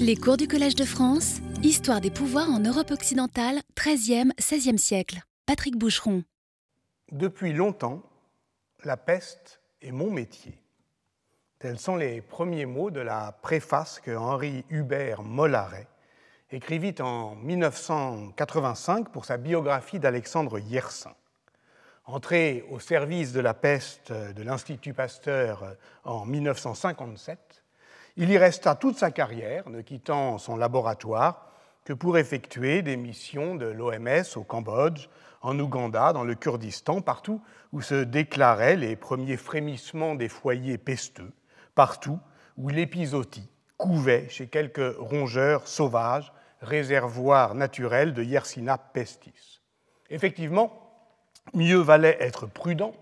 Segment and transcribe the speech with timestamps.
[0.00, 5.20] Les cours du Collège de France, Histoire des pouvoirs en Europe occidentale, 13e, 16e siècle.
[5.46, 6.24] Patrick Boucheron.
[7.12, 8.02] Depuis longtemps,
[8.84, 10.58] la peste est mon métier.
[11.58, 15.86] Tels sont les premiers mots de la préface que Henri Hubert Mollaret
[16.50, 21.14] écrivit en 1985 pour sa biographie d'Alexandre Yersin.
[22.04, 27.59] Entré au service de la peste de l'Institut Pasteur en 1957,
[28.20, 31.46] il y resta toute sa carrière, ne quittant son laboratoire
[31.86, 35.08] que pour effectuer des missions de l'OMS au Cambodge,
[35.40, 37.40] en Ouganda, dans le Kurdistan, partout
[37.72, 41.32] où se déclaraient les premiers frémissements des foyers pesteux,
[41.74, 42.18] partout
[42.58, 43.48] où l'épizootie
[43.78, 49.62] couvait chez quelques rongeurs sauvages, réservoirs naturels de Yersina pestis.
[50.10, 50.92] Effectivement,
[51.54, 52.92] mieux valait être prudent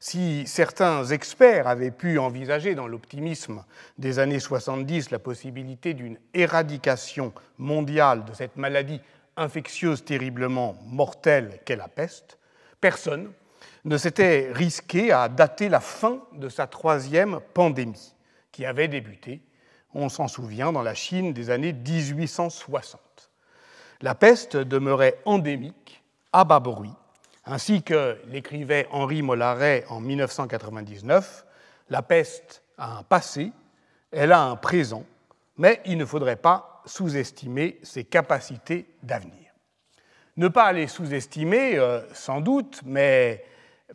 [0.00, 3.62] si certains experts avaient pu envisager dans l'optimisme
[3.98, 9.00] des années 70 la possibilité d'une éradication mondiale de cette maladie
[9.36, 12.38] infectieuse terriblement mortelle qu'est la peste,
[12.80, 13.30] personne
[13.84, 18.14] ne s'était risqué à dater la fin de sa troisième pandémie,
[18.52, 19.42] qui avait débuté,
[19.94, 23.00] on s'en souvient, dans la Chine des années 1860.
[24.00, 26.92] La peste demeurait endémique, à bas bruit,
[27.50, 31.44] ainsi que l'écrivait Henri Mollaret en 1999,
[31.88, 33.50] la peste a un passé,
[34.12, 35.04] elle a un présent,
[35.58, 39.52] mais il ne faudrait pas sous-estimer ses capacités d'avenir.
[40.36, 43.44] Ne pas les sous-estimer, euh, sans doute, mais,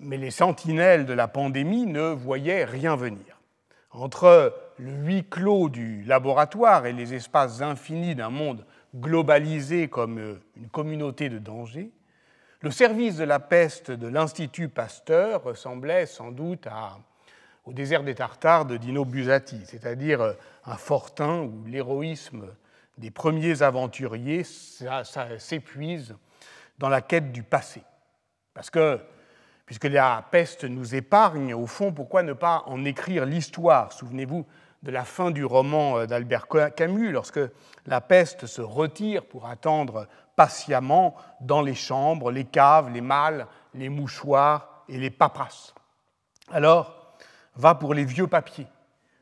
[0.02, 3.40] mais les sentinelles de la pandémie ne voyaient rien venir.
[3.92, 10.44] Entre le huis clos du laboratoire et les espaces infinis d'un monde globalisé comme euh,
[10.58, 11.92] une communauté de danger,
[12.62, 16.68] le service de la peste de l'Institut Pasteur ressemblait sans doute
[17.66, 22.48] au désert des Tartares de Dino Buzzati, c'est-à-dire un fortin où l'héroïsme
[22.98, 24.44] des premiers aventuriers
[25.38, 26.16] s'épuise
[26.78, 27.84] dans la quête du passé.
[28.54, 29.00] Parce que,
[29.66, 33.92] puisque la peste nous épargne, au fond, pourquoi ne pas en écrire l'histoire?
[33.92, 34.46] Souvenez-vous
[34.84, 37.40] de la fin du roman d'Albert Camus, lorsque
[37.86, 43.90] la peste se retire pour attendre patiemment dans les chambres, les caves, les malles, les
[43.90, 45.74] mouchoirs et les paperasses.
[46.52, 47.16] Alors,
[47.56, 48.68] va pour les vieux papiers.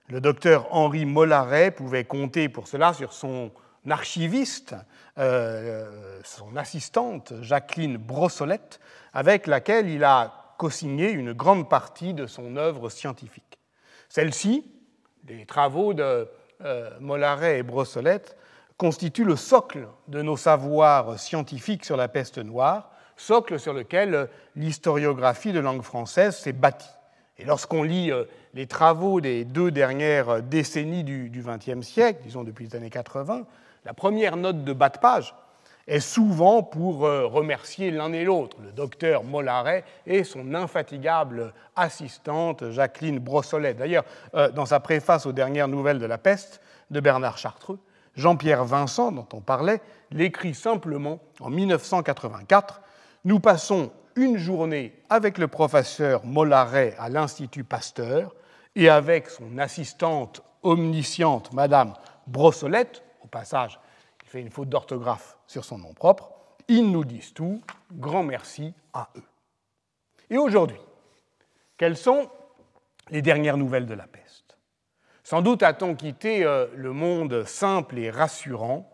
[0.09, 3.51] Le docteur Henri Mollaret pouvait compter pour cela sur son
[3.89, 4.75] archiviste,
[5.17, 8.79] euh, son assistante Jacqueline Brossolette,
[9.13, 13.59] avec laquelle il a co-signé une grande partie de son œuvre scientifique.
[14.09, 14.71] Celle-ci,
[15.27, 16.29] les travaux de
[16.63, 18.37] euh, et Brossolette,
[18.77, 25.53] constitue le socle de nos savoirs scientifiques sur la peste noire, socle sur lequel l'historiographie
[25.53, 26.89] de langue française s'est bâtie.
[27.37, 32.67] Et lorsqu'on lit euh, les travaux des deux dernières décennies du XXe siècle, disons depuis
[32.67, 33.45] les années 80,
[33.85, 35.35] la première note de bas de page
[35.87, 42.69] est souvent pour euh, remercier l'un et l'autre, le docteur Mollaret et son infatigable assistante
[42.69, 43.73] Jacqueline Brossolet.
[43.73, 44.05] D'ailleurs,
[44.35, 46.61] euh, dans sa préface aux dernières nouvelles de la peste
[46.91, 47.79] de Bernard Chartreux,
[48.15, 49.81] Jean-Pierre Vincent, dont on parlait,
[50.11, 52.81] l'écrit simplement en 1984
[53.25, 58.35] Nous passons une journée avec le professeur Mollaret à l'Institut Pasteur
[58.75, 61.93] et avec son assistante omnisciente, Madame
[62.27, 63.79] Brossolette, au passage,
[64.23, 66.31] il fait une faute d'orthographe sur son nom propre,
[66.67, 69.23] ils nous disent tout, grand merci à eux.
[70.29, 70.79] Et aujourd'hui,
[71.77, 72.29] quelles sont
[73.09, 74.22] les dernières nouvelles de la peste
[75.23, 78.89] sans doute a-t-on quitté euh, le monde simple et rassurant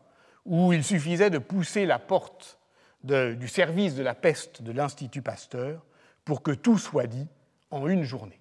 [0.45, 2.59] où il suffisait de pousser la porte
[3.03, 5.85] du service de la peste de l'Institut Pasteur
[6.25, 7.27] pour que tout soit dit
[7.71, 8.39] en une journée.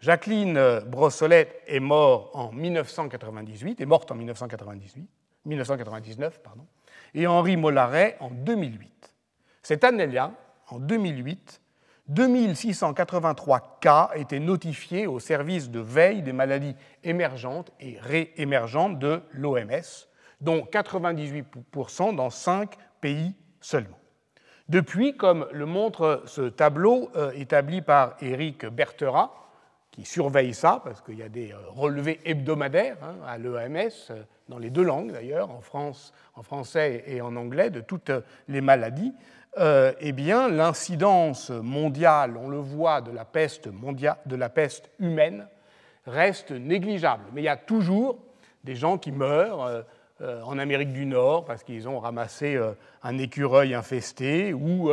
[0.00, 5.08] Jacqueline euh, Brossolette est morte en 1998, est morte en 1998,
[5.44, 6.66] 1999, pardon,
[7.14, 9.14] et Henri Mollaret en 2008.
[9.62, 10.32] Cette année-là,
[10.68, 11.61] en 2008,
[12.08, 16.74] 2683 cas étaient notifiés au service de veille des maladies
[17.04, 20.08] émergentes et réémergentes de l'OMS,
[20.40, 23.98] dont 98% dans cinq pays seulement.
[24.68, 29.34] Depuis, comme le montre ce tableau euh, établi par Éric Bertera,
[29.90, 34.22] qui surveille ça, parce qu'il y a des euh, relevés hebdomadaires hein, à l'OMS, euh,
[34.48, 35.60] dans les deux langues d'ailleurs, en
[36.42, 38.10] français et en anglais, de toutes
[38.48, 39.12] les maladies,
[39.58, 44.90] euh, eh bien, l'incidence mondiale, on le voit, de la, peste mondiale, de la peste
[44.98, 45.46] humaine
[46.06, 47.24] reste négligeable.
[47.32, 48.18] Mais il y a toujours
[48.64, 49.82] des gens qui meurent euh,
[50.22, 52.58] euh, en Amérique du Nord parce qu'ils ont ramassé
[53.02, 54.90] un écureuil infesté ou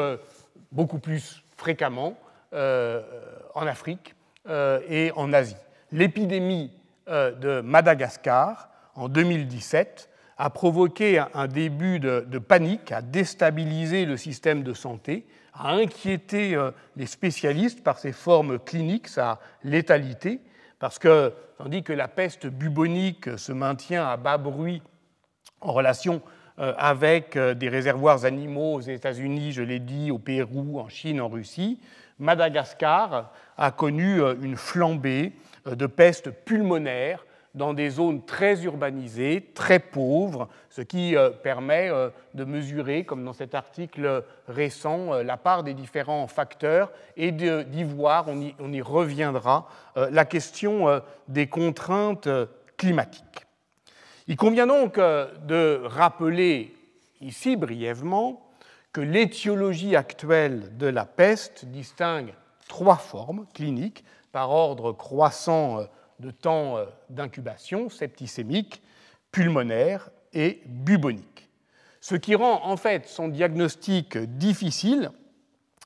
[0.71, 2.17] beaucoup plus fréquemment
[2.51, 4.15] en Afrique
[4.49, 5.55] et en Asie.
[5.91, 6.71] L'épidémie
[7.07, 10.08] de Madagascar en 2017,
[10.39, 16.71] a provoqué un début de, panique, a déstabilisé le système de santé, a inquiété euh,
[16.95, 20.39] les spécialistes par ses formes cliniques, sa létalité,
[20.79, 24.81] parce que tandis que la peste bubonique se maintient à bas bruit
[25.59, 26.21] en relation
[26.59, 31.19] euh, avec euh, des réservoirs animaux aux États-Unis, je l'ai dit, au Pérou, en Chine,
[31.19, 31.81] en Russie,
[32.17, 35.33] Madagascar a connu une flambée
[35.65, 42.09] de peste pulmonaire dans des zones très urbanisées, très pauvres, ce qui euh, permet euh,
[42.33, 47.83] de mesurer, comme dans cet article récent, euh, la part des différents facteurs et d'y
[47.83, 52.29] voir, on y, on y, reviendra, la question des contraintes
[52.77, 53.45] climatiques.
[54.27, 56.73] Il convient donc de rappeler
[57.19, 58.49] ici brièvement
[58.93, 62.33] que l'étiologie actuelle de la peste distingue
[62.69, 65.79] trois formes cliniques par ordre croissant
[66.19, 68.81] de temps euh, d'incubation septicémique,
[69.31, 71.49] pulmonaire et bubonique.
[72.01, 75.11] Ce qui rend en fait son diagnostic difficile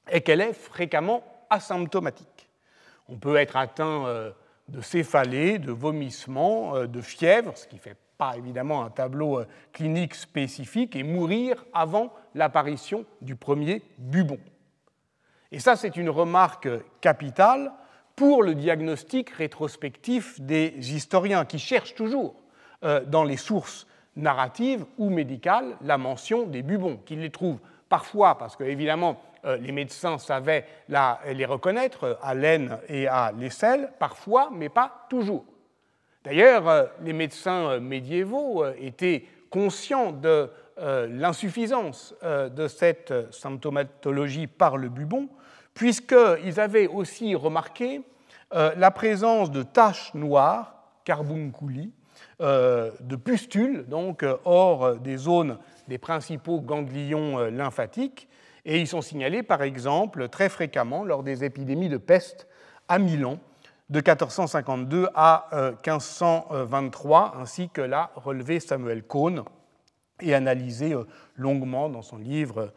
[0.08, 2.50] est qu'elle est fréquemment asymptomatique.
[3.10, 4.32] On peut être atteint euh,
[4.68, 9.42] de céphalée, de vomissement, euh, de fièvre, ce qui ne fait pas évidemment un tableau
[9.72, 14.38] clinique spécifique, et mourir avant l'apparition du premier bubon.
[15.52, 16.70] Et ça, c'est une remarque
[17.02, 17.72] capitale
[18.16, 22.36] pour le diagnostic rétrospectif des historiens qui cherchent toujours
[22.84, 28.38] euh, dans les sources narratives ou médicales la mention des bubons, qu'ils les trouvent parfois
[28.38, 33.92] parce que évidemment euh, les médecins savaient les reconnaître euh, à l'aine et à l'aisselle,
[34.00, 35.46] parfois, mais pas toujours.
[36.24, 45.28] D'ailleurs, les médecins médiévaux étaient conscients de l'insuffisance de cette symptomatologie par le bubon,
[45.74, 48.02] puisqu'ils avaient aussi remarqué
[48.54, 50.76] euh, la présence de taches noires,
[51.06, 51.92] carbunculi,
[52.42, 58.30] euh, de pustules, donc euh, hors des zones des principaux ganglions lymphatiques,
[58.64, 62.48] et ils sont signalés par exemple très fréquemment lors des épidémies de peste
[62.88, 63.40] à Milan
[63.90, 65.50] de 1452 à
[65.86, 69.44] 1523, ainsi que l'a relevé Samuel Cohn
[70.22, 70.96] et analysé
[71.36, 72.72] longuement dans son livre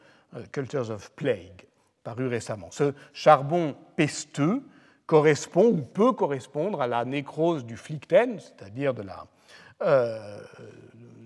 [0.50, 1.66] Cultures of Plague
[2.06, 2.68] paru récemment.
[2.70, 4.62] Ce charbon pesteux
[5.06, 9.26] correspond ou peut correspondre à la nécrose du flicten, c'est-à-dire de la,
[9.82, 10.38] euh,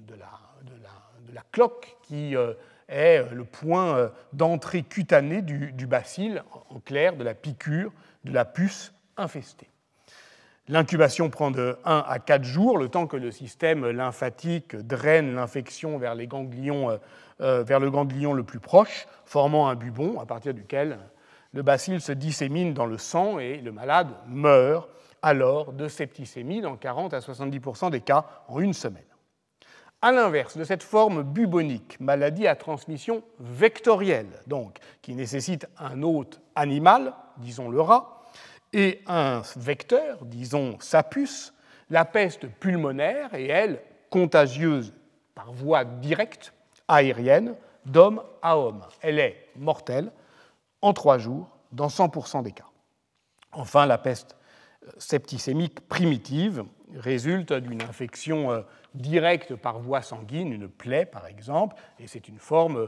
[0.08, 0.30] de, la,
[0.64, 2.54] de, la, cloque qui euh,
[2.88, 6.40] est le point euh, d'entrée cutanée du, du bacille,
[6.70, 7.92] en clair, de la piqûre
[8.24, 9.68] de la puce infestée.
[10.70, 15.98] L'incubation prend de 1 à 4 jours, le temps que le système lymphatique draine l'infection
[15.98, 16.96] vers les ganglions euh,
[17.40, 20.98] vers le ganglion le plus proche, formant un bubon à partir duquel
[21.52, 24.88] le bacille se dissémine dans le sang et le malade meurt
[25.22, 29.02] alors de septicémie dans 40 à 70% des cas en une semaine.
[30.02, 36.40] À l'inverse de cette forme bubonique, maladie à transmission vectorielle, donc qui nécessite un hôte
[36.54, 38.22] animal, disons le rat,
[38.72, 41.52] et un vecteur, disons sa puce,
[41.90, 44.94] la peste pulmonaire est, elle, contagieuse
[45.34, 46.54] par voie directe
[46.90, 47.54] aérienne
[47.86, 48.82] d'homme à homme.
[49.00, 50.12] Elle est mortelle
[50.82, 52.66] en trois jours dans 100% des cas.
[53.52, 54.36] Enfin, la peste
[54.86, 56.64] euh, septicémique primitive
[56.94, 58.62] résulte d'une infection euh,
[58.94, 62.86] directe par voie sanguine, une plaie par exemple, et c'est une forme euh,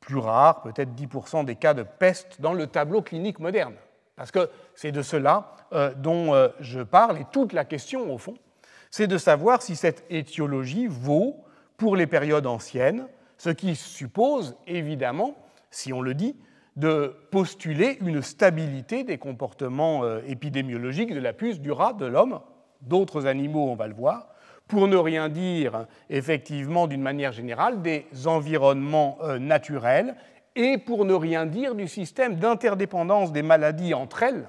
[0.00, 3.74] plus rare, peut-être 10% des cas de peste dans le tableau clinique moderne.
[4.16, 5.54] Parce que c'est de cela
[5.96, 8.34] dont je parle, et toute la question, au fond,
[8.90, 11.44] c'est de savoir si cette étiologie vaut
[11.76, 13.06] pour les périodes anciennes
[13.38, 15.34] ce qui suppose évidemment,
[15.70, 16.36] si on le dit,
[16.76, 22.40] de postuler une stabilité des comportements euh, épidémiologiques de la puce, du rat, de l'homme,
[22.82, 24.28] d'autres animaux, on va le voir,
[24.68, 30.14] pour ne rien dire effectivement d'une manière générale des environnements euh, naturels
[30.54, 34.48] et pour ne rien dire du système d'interdépendance des maladies entre elles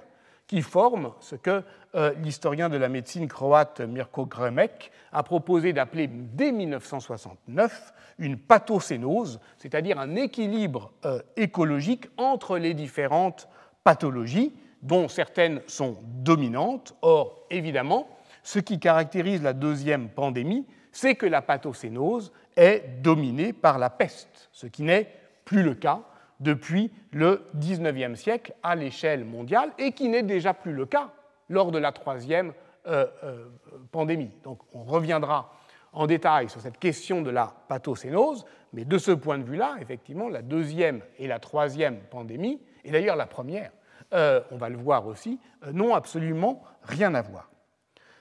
[0.50, 1.64] qui forment ce que
[1.94, 9.40] euh, l'historien de la médecine croate Mirko Gremek a proposé d'appeler dès 1969 une pathocénose,
[9.58, 13.48] c'est-à-dire un équilibre euh, écologique entre les différentes
[13.84, 14.52] pathologies,
[14.82, 16.96] dont certaines sont dominantes.
[17.04, 18.10] Or, évidemment,
[18.42, 24.50] ce qui caractérise la deuxième pandémie, c'est que la pathocénose est dominée par la peste,
[24.52, 25.14] ce qui n'est
[25.46, 26.02] plus le cas
[26.40, 31.12] depuis le XIXe siècle à l'échelle mondiale et qui n'est déjà plus le cas
[31.50, 32.54] lors de la troisième
[32.88, 33.46] euh, euh,
[33.92, 34.32] pandémie.
[34.44, 35.54] Donc on reviendra
[35.92, 40.30] en détail sur cette question de la pathocénose, mais de ce point de vue-là, effectivement,
[40.30, 43.72] la deuxième et la troisième pandémie, et d'ailleurs la première,
[44.14, 45.40] euh, on va le voir aussi,
[45.72, 47.50] n'ont absolument rien à voir.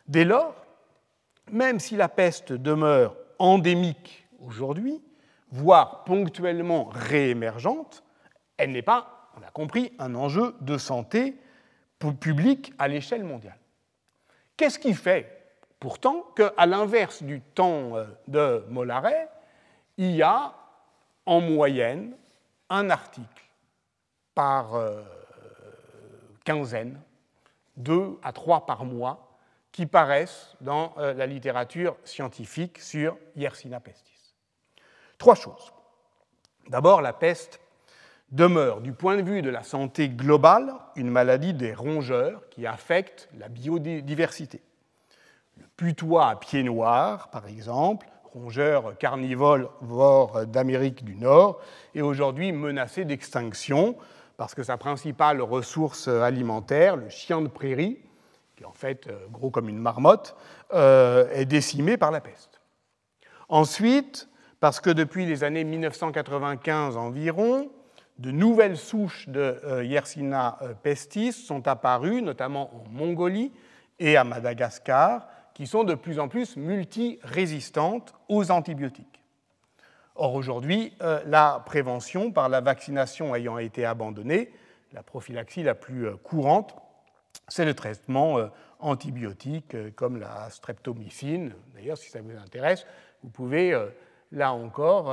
[0.07, 0.55] Dès lors,
[1.53, 5.03] même si la peste demeure endémique aujourd'hui,
[5.51, 8.03] voire ponctuellement réémergente,
[8.59, 11.37] elle n'est pas, on a compris, un enjeu de santé
[12.21, 13.59] publique à l'échelle mondiale.
[14.57, 15.39] Qu'est-ce qui fait
[15.81, 19.29] pourtant qu'à l'inverse du temps euh, de Mollaret,
[19.97, 20.55] il y a
[21.27, 22.17] en moyenne
[22.69, 23.45] un article
[24.35, 25.03] par euh,
[26.45, 27.01] quinzaine,
[27.77, 29.29] deux à trois par mois,
[29.73, 34.35] qui paraissent dans euh, la littérature scientifique sur Yersinia pestis.
[35.19, 35.73] Trois choses.
[36.69, 37.61] D'abord, la peste
[38.31, 43.29] demeure, du point de vue de la santé globale, une maladie des rongeurs qui affecte
[43.39, 44.61] la biodiversité.
[45.57, 51.61] Le putois à pieds noirs, par exemple, rongeur carnivore d'Amérique du Nord,
[51.95, 53.97] est aujourd'hui menacé d'extinction
[54.37, 57.99] parce que sa principale ressource alimentaire, le chien de prairie,
[58.57, 60.37] qui est en fait euh, gros comme une marmotte,
[60.75, 62.61] euh, est décimé par la peste.
[63.49, 64.29] Ensuite,
[64.61, 67.71] parce que depuis les années 1995 environ,
[68.19, 73.53] de nouvelles souches de euh, Yersinia pestis sont apparues, notamment en Mongolie
[73.99, 79.19] et à Madagascar, qui sont de plus en plus multirésistantes aux antibiotiques.
[80.21, 84.53] Or, aujourd'hui, euh, la prévention par la vaccination ayant été abandonnée,
[84.93, 86.75] la prophylaxie la plus euh, courante,
[87.47, 88.49] c'est le traitement euh,
[88.81, 91.55] antibiotique comme la streptomycine.
[91.73, 92.85] D'ailleurs, si ça vous intéresse,
[93.23, 93.77] vous pouvez,
[94.31, 95.13] là encore,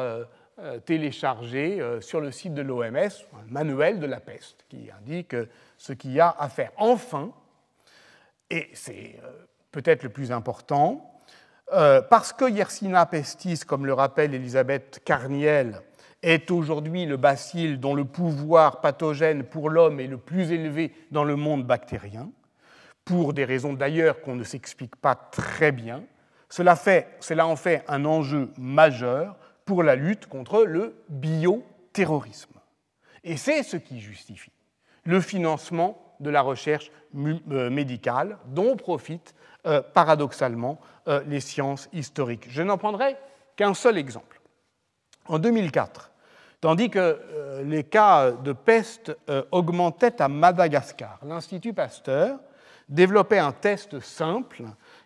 [0.86, 5.36] télécharger sur le site de l'OMS un manuel de la peste qui indique
[5.78, 6.72] ce qu'il y a à faire.
[6.78, 7.32] Enfin,
[8.50, 9.20] et c'est
[9.72, 11.16] peut-être le plus important,
[11.74, 15.82] euh, parce que Yersinia pestis, comme le rappelle Elisabeth Carniel,
[16.22, 21.24] est aujourd'hui le bacille dont le pouvoir pathogène pour l'homme est le plus élevé dans
[21.24, 22.30] le monde bactérien,
[23.04, 26.04] pour des raisons d'ailleurs qu'on ne s'explique pas très bien,
[26.50, 29.36] cela, fait, cela en fait un enjeu majeur
[29.66, 32.54] pour la lutte contre le bioterrorisme.
[33.24, 34.52] Et c'est ce qui justifie
[35.04, 42.48] le financement de la recherche euh, médicale dont profitent euh, paradoxalement euh, les sciences historiques.
[42.50, 43.16] Je n'en prendrai
[43.56, 44.42] qu'un seul exemple.
[45.28, 46.12] En 2004,
[46.62, 47.20] tandis que
[47.64, 49.18] les cas de peste
[49.52, 52.38] augmentaient à Madagascar, l'Institut Pasteur
[52.90, 54.64] développait un test simple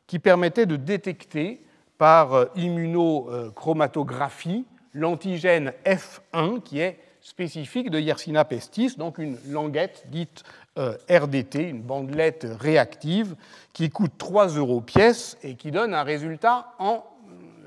[0.08, 1.66] qui permettait de détecter
[2.00, 4.65] par immunochromatographie
[4.96, 10.44] l'antigène F1 qui est spécifique de Yersinia pestis, donc une languette dite
[10.77, 13.36] euh, RDT, une bandelette réactive
[13.74, 17.03] qui coûte 3 euros pièce et qui donne un résultat en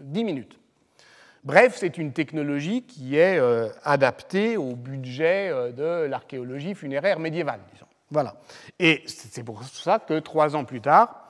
[0.00, 0.58] 10 minutes.
[1.44, 7.60] Bref, c'est une technologie qui est euh, adaptée au budget euh, de l'archéologie funéraire médiévale,
[7.72, 7.86] disons.
[8.10, 8.34] Voilà.
[8.78, 11.21] Et c'est pour ça que trois ans plus tard,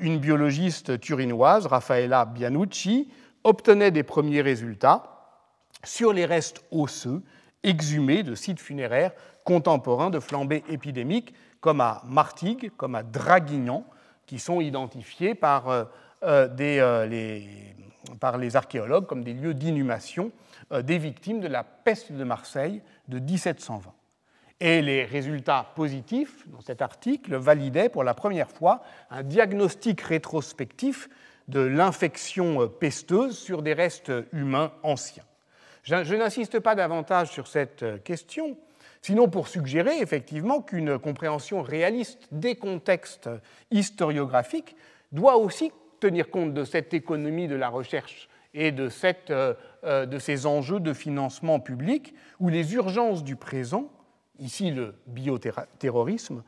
[0.00, 3.08] une biologiste turinoise, Raffaella Bianucci,
[3.44, 5.18] obtenait des premiers résultats
[5.84, 7.22] sur les restes osseux
[7.62, 9.12] exhumés de sites funéraires
[9.44, 13.84] contemporains de flambées épidémiques, comme à Martigues, comme à Draguignan,
[14.26, 15.84] qui sont identifiés par, euh,
[16.22, 20.30] euh, euh, les archéologues comme des lieux d'inhumation
[20.82, 23.90] des victimes de la peste de Marseille de 1720.
[24.60, 31.08] Et les résultats positifs dans cet article validaient pour la première fois un diagnostic rétrospectif
[31.46, 35.24] de l'infection pesteuse sur des restes humains anciens.
[35.84, 38.58] Je, n'insiste pas davantage sur cette question,
[39.00, 43.30] sinon pour suggérer effectivement qu'une compréhension réaliste des contextes
[43.70, 44.76] historiographiques
[45.12, 48.88] doit aussi tenir compte de cette économie de la recherche et de,
[49.30, 53.90] euh, euh, de, ces enjeux de financement public où les urgences du présent,
[54.38, 56.42] ici le bioterrorisme,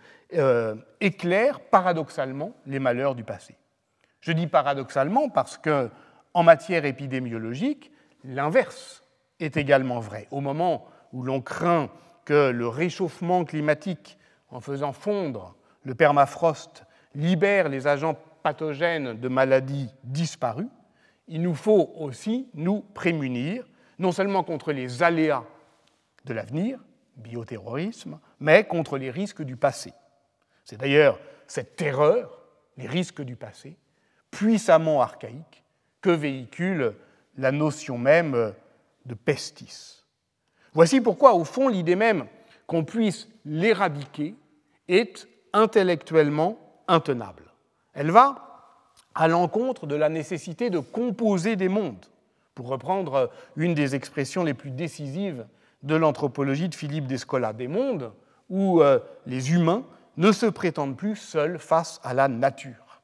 [1.01, 3.57] éclairent paradoxalement les malheurs du passé.
[4.21, 5.91] Je dis paradoxalement parce que
[6.35, 7.91] en matière épidémiologique,
[8.25, 9.03] l'inverse
[9.41, 10.29] est également vrai.
[10.31, 11.91] Au moment où l'on craint
[12.25, 14.19] que le réchauffement climatique,
[14.51, 20.69] en faisant fondre le permafrost, libère les agents pathogènes de maladies disparues,
[21.27, 23.67] il nous faut aussi nous prémunir,
[23.99, 25.45] non seulement contre les aléas
[26.25, 26.79] de l'avenir,
[27.21, 29.93] bioterrorisme, mais contre les risques du passé.
[30.65, 32.43] C'est d'ailleurs cette terreur,
[32.77, 33.77] les risques du passé,
[34.31, 35.65] puissamment archaïque,
[36.01, 36.95] que véhicule
[37.37, 38.55] la notion même
[39.07, 40.05] de pestis.
[40.73, 42.27] Voici pourquoi, au fond, l'idée même
[42.67, 44.35] qu'on puisse l'éradiquer
[44.89, 47.53] est intellectuellement intenable.
[47.93, 48.47] Elle va
[49.15, 52.07] à l'encontre de la nécessité de composer des mondes,
[52.55, 55.47] pour reprendre une des expressions les plus décisives
[55.83, 58.13] de l'anthropologie de Philippe Descola, des mondes
[58.49, 59.85] où euh, les humains
[60.17, 63.01] ne se prétendent plus seuls face à la nature.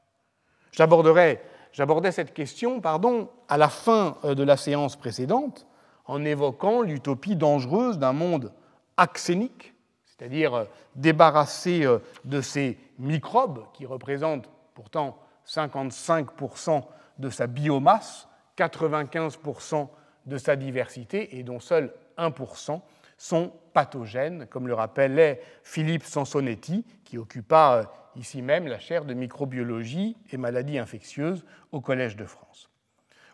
[0.73, 1.41] J'aborderai
[1.77, 5.67] J'abordais cette question pardon, à la fin de la séance précédente
[6.07, 8.51] en évoquant l'utopie dangereuse d'un monde
[8.97, 9.75] axénique,
[10.07, 11.87] c'est-à-dire débarrassé
[12.25, 16.83] de ces microbes qui représentent pourtant 55%
[17.19, 19.89] de sa biomasse, 95%
[20.25, 22.81] de sa diversité et dont seul 1%
[23.19, 27.85] sont pathogènes, comme le rappelait Philippe Sansonetti, qui occupa euh,
[28.17, 32.71] ici même la chaire de microbiologie et maladies infectieuses au Collège de France.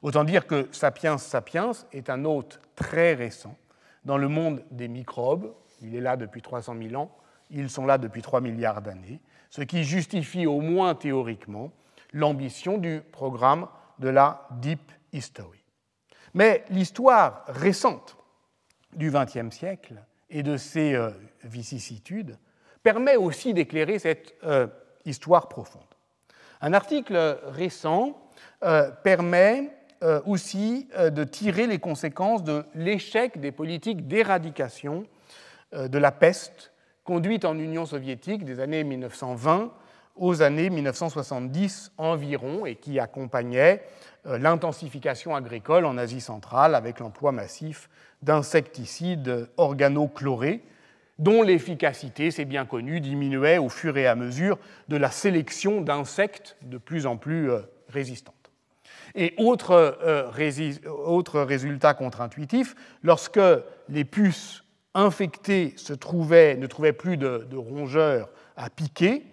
[0.03, 3.57] Autant dire que Sapiens sapiens est un hôte très récent
[4.05, 5.55] dans le monde des microbes.
[5.81, 7.17] Il est là depuis 300 000 ans,
[7.51, 9.21] ils sont là depuis 3 milliards d'années,
[9.51, 11.73] ce qui justifie au moins théoriquement
[12.13, 15.63] l'ambition du programme de la Deep History.
[16.35, 18.17] Mais l'histoire récente
[18.95, 19.95] du XXe siècle
[20.31, 21.11] et de ses euh,
[21.45, 22.37] vicissitudes
[22.83, 24.67] permet aussi d'éclairer cette euh,
[25.05, 25.83] histoire profonde.
[26.61, 28.17] Un article récent
[28.63, 29.71] euh, permet
[30.27, 35.05] aussi de tirer les conséquences de l'échec des politiques d'éradication
[35.73, 36.73] de la peste
[37.05, 39.73] conduite en Union soviétique des années 1920
[40.17, 43.83] aux années 1970 environ et qui accompagnait
[44.27, 47.89] euh, l'intensification agricole en Asie centrale avec l'emploi massif
[48.23, 50.63] d'insecticides organochlorés
[51.19, 56.57] dont l'efficacité, c'est bien connu, diminuait au fur et à mesure de la sélection d'insectes
[56.63, 58.35] de plus en plus euh, résistantes.
[59.15, 63.41] Et autre, euh, résultat contre-intuitif, lorsque
[63.89, 64.65] les puces
[64.95, 69.25] infectées se trouvaient, ne trouvaient plus de rongeurs à piquer,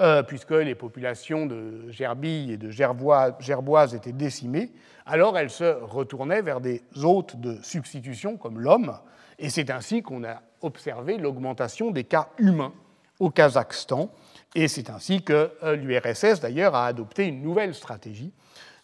[0.00, 4.72] euh, puisque les populations de gerbilles et de gerboises étaient décimées,
[5.04, 8.96] alors elles se retournaient vers des hôtes de substitution comme l'homme,
[9.38, 12.72] et c'est ainsi qu'on a observé l'augmentation des cas humains
[13.18, 14.10] au Kazakhstan,
[14.54, 18.32] et c'est ainsi que euh, l'URSS d'ailleurs a adopté une nouvelle stratégie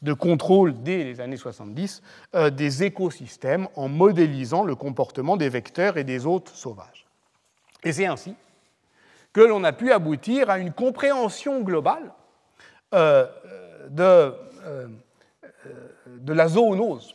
[0.03, 2.03] de contrôle dès les années 70
[2.35, 7.07] euh, des écosystèmes en modélisant le comportement des vecteurs et des hôtes sauvages.
[7.83, 8.35] Et c'est ainsi
[9.37, 12.11] que l'on a pu aboutir à une compréhension globale
[12.95, 13.27] euh,
[13.91, 14.33] de,
[14.65, 14.89] euh,
[16.07, 17.15] de, la zoonose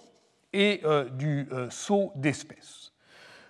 [0.54, 2.92] et euh, du saut d'espèces.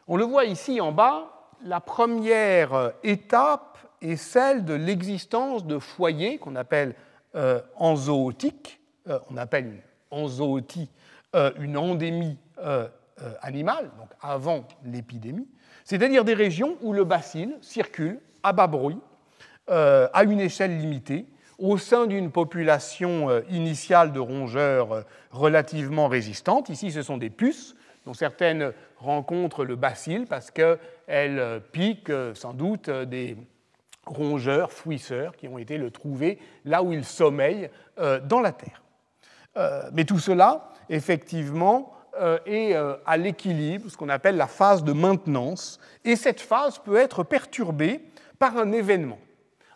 [0.07, 6.37] On le voit ici en bas, la première étape est celle de l'existence de foyers
[6.37, 6.95] qu'on appelle
[7.75, 8.79] en zootique,
[9.29, 9.81] on appelle une,
[10.11, 10.89] en zootie
[11.59, 12.37] une endémie
[13.41, 15.49] animale, donc avant l'épidémie,
[15.83, 18.97] c'est-à-dire des régions où le bacille circule à bas bruit,
[19.69, 21.25] euh, à une échelle limitée,
[21.59, 26.69] au sein d'une population euh, initiale de rongeurs euh, relativement résistante.
[26.69, 27.75] Ici, ce sont des puces,
[28.05, 33.37] dont certaines rencontrent le bacille parce qu'elles piquent sans doute des
[34.07, 37.69] rongeurs, fouisseurs, qui ont été le trouver là où ils sommeillent
[38.23, 38.81] dans la terre.
[39.93, 41.93] Mais tout cela, effectivement,
[42.47, 42.73] est
[43.05, 48.01] à l'équilibre, ce qu'on appelle la phase de maintenance, et cette phase peut être perturbée
[48.41, 49.19] par un événement.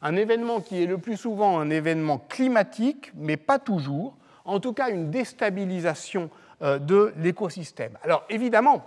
[0.01, 4.73] Un événement qui est le plus souvent un événement climatique, mais pas toujours, en tout
[4.73, 6.31] cas une déstabilisation
[6.63, 7.95] euh, de l'écosystème.
[8.01, 8.83] Alors évidemment,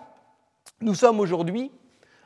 [0.81, 1.71] nous sommes aujourd'hui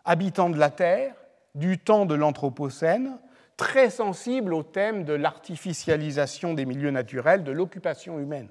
[0.07, 1.15] habitants de la Terre,
[1.55, 3.19] du temps de l'Anthropocène,
[3.59, 8.49] très sensibles au thème de l'artificialisation des milieux naturels, de l'occupation humaine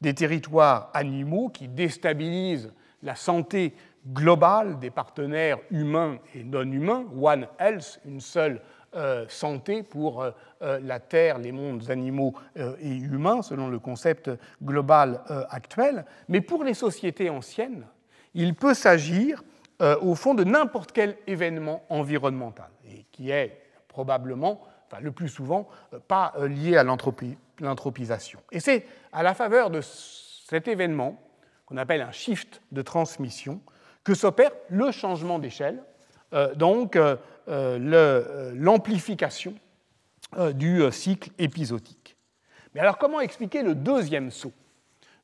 [0.00, 2.72] des territoires animaux qui déstabilisent
[3.02, 3.74] la santé
[4.06, 8.60] globale des partenaires humains et non humains, One Health, une seule
[8.96, 10.32] euh, santé pour euh,
[10.62, 14.30] euh, la Terre, les mondes animaux et humains, selon le concept
[14.62, 16.04] global actuel.
[16.28, 17.86] Mais pour les sociétés anciennes,
[18.34, 19.42] il peut s'agir
[20.02, 25.68] au fond de n'importe quel événement environnemental, et qui est probablement, enfin, le plus souvent,
[26.06, 28.40] pas lié à l'anthropisation.
[28.52, 31.18] Et c'est à la faveur de cet événement,
[31.64, 33.62] qu'on appelle un shift de transmission,
[34.04, 35.82] que s'opère le changement d'échelle,
[36.32, 37.16] euh, donc euh,
[37.48, 39.54] euh, l'amplification
[40.54, 42.16] du cycle épisodique.
[42.72, 44.52] Mais alors comment expliquer le deuxième saut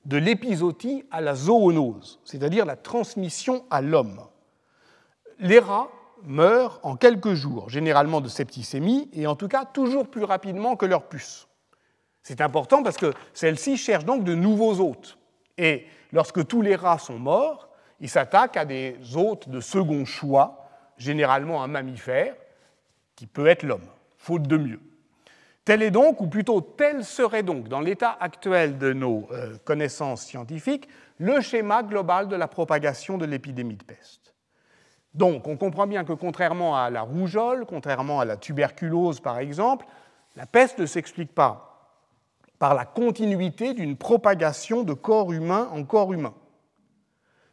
[0.05, 4.21] de l'épisodie à la zoonose, c'est-à-dire la transmission à l'homme?
[5.39, 5.91] Les rats
[6.25, 10.87] meurent en quelques jours, généralement de septicémie, et en tout cas toujours plus rapidement que
[10.87, 11.47] leurs puces.
[12.25, 15.19] C'est important parce que celles-ci cherchent donc de nouveaux hôtes.
[15.57, 17.66] Et lorsque tous les rats sont morts,
[18.01, 22.35] il s'attaque à des hôtes de second choix, généralement un mammifère,
[23.15, 23.87] qui peut être l'homme,
[24.19, 24.81] faute de mieux.
[25.65, 30.23] Tel est donc, ou plutôt tel serait donc, dans l'état actuel de nos euh, connaissances
[30.23, 34.35] scientifiques, le schéma global de la propagation de l'épidémie de peste.
[35.15, 39.87] Donc, on comprend bien que contrairement à la rougeole, contrairement à la tuberculose par exemple,
[40.37, 41.95] la peste ne s'explique pas
[42.59, 46.35] par la continuité d'une propagation de corps humain en corps humain.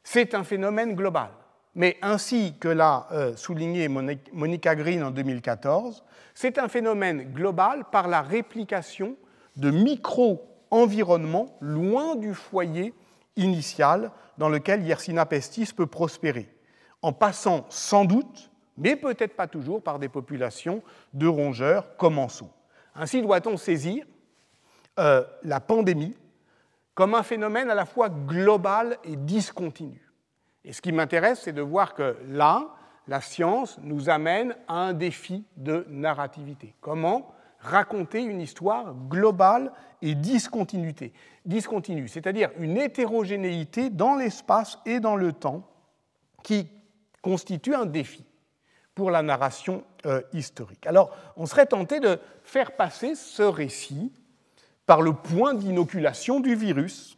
[0.04, 1.30] C'est un phénomène global.
[1.76, 6.04] Mais ainsi que l'a euh, souligné Monica Green en 2014,
[6.36, 9.16] c'est un phénomène global par la réplication
[9.56, 12.94] de micro-environnements loin du foyer
[13.36, 16.48] initial dans lequel Yersinia pestis peut prospérer,
[17.02, 22.50] en passant sans doute, mais peut-être pas toujours, par des populations de rongeurs commensaux.
[22.96, 24.06] Ainsi doit-on saisir
[25.00, 26.16] euh, la pandémie
[26.96, 30.12] comme un phénomène à la fois global et discontinu.
[30.64, 32.70] Et ce qui m'intéresse, c'est de voir que là,
[33.08, 36.76] la science nous amène à un défi de narrativité.
[36.80, 41.14] Comment raconter une histoire globale et discontinuité,
[41.46, 45.68] discontinue, c'est-à-dire une hétérogénéité dans l'espace et dans le temps
[46.44, 46.68] qui
[47.22, 48.26] constitue un défi
[48.94, 50.86] pour la narration euh, historique.
[50.86, 54.12] Alors, on serait tenté de faire passer ce récit
[54.86, 57.18] par le point d'inoculation du virus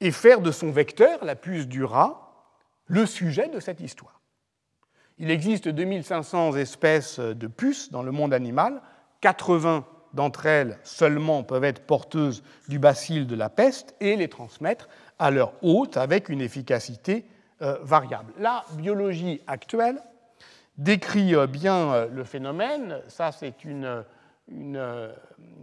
[0.00, 2.50] et faire de son vecteur, la puce du rat,
[2.86, 4.20] le sujet de cette histoire.
[5.18, 8.82] Il existe 2500 espèces de puces dans le monde animal,
[9.20, 14.88] 80 d'entre elles seulement peuvent être porteuses du bacille de la peste et les transmettre
[15.18, 17.26] à leur hôte avec une efficacité
[17.62, 18.32] euh, variable.
[18.38, 20.00] La biologie actuelle
[20.78, 23.00] décrit euh, bien euh, le phénomène.
[23.08, 24.04] Ça, c'est une,
[24.48, 25.10] une,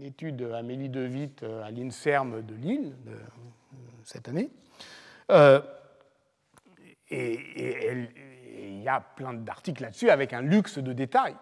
[0.03, 3.17] étude Amélie De Witt à l'INSERM de Lille de,
[4.03, 4.49] cette année.
[7.09, 7.39] Et,
[8.53, 11.35] il y a plein d'articles là-dessus avec un luxe de détails,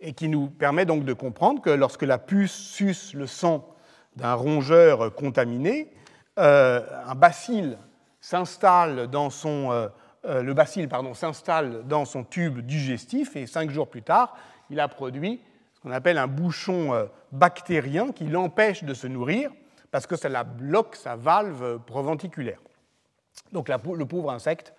[0.00, 3.74] et qui nous permet donc de comprendre que lorsque la puce suce le sang
[4.16, 5.92] d'un rongeur contaminé,
[6.38, 7.76] euh, un bacille
[8.20, 9.88] s'installe dans son, euh,
[10.26, 14.36] euh, le bacille s'installe dans son tube digestif et cinq jours plus tard,
[14.70, 15.40] il a produit
[15.82, 19.50] qu'on appelle un bouchon bactérien qui l'empêche de se nourrir
[19.90, 22.60] parce que ça la bloque sa valve proventiculaire.
[23.52, 24.74] Donc le pauvre insecte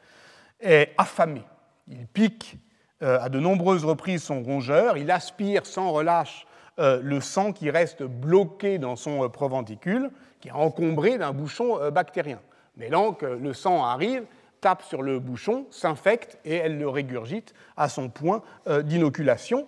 [0.59, 1.43] est affamé.
[1.87, 2.57] Il pique
[3.03, 6.45] euh, à de nombreuses reprises son rongeur, il aspire sans relâche
[6.79, 11.89] euh, le sang qui reste bloqué dans son euh, proventicule, qui est encombré d'un bouchon
[11.91, 12.39] bactérien.
[12.77, 14.23] Mais donc le sang arrive,
[14.59, 19.67] tape sur le bouchon, s'infecte et elle le régurgite à son point d'inoculation.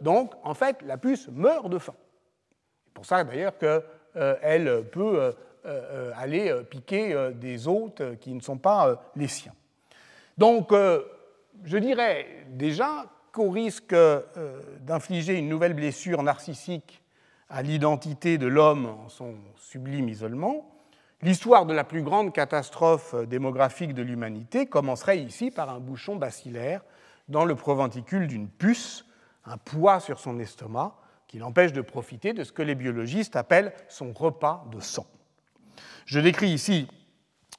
[0.00, 1.94] Donc en fait, la puce meurt de faim.
[2.86, 5.34] C'est pour ça d'ailleurs qu'elle peut
[6.16, 9.54] aller piquer des hôtes qui ne sont pas les siens.
[10.38, 11.02] Donc, euh,
[11.64, 14.22] je dirais déjà qu'au risque euh,
[14.80, 17.02] d'infliger une nouvelle blessure narcissique
[17.48, 20.74] à l'identité de l'homme en son sublime isolement,
[21.20, 26.82] l'histoire de la plus grande catastrophe démographique de l'humanité commencerait ici par un bouchon bacillaire
[27.28, 29.04] dans le proventicule d'une puce,
[29.44, 30.94] un poids sur son estomac
[31.26, 35.06] qui l'empêche de profiter de ce que les biologistes appellent son repas de sang.
[36.04, 36.88] Je décris ici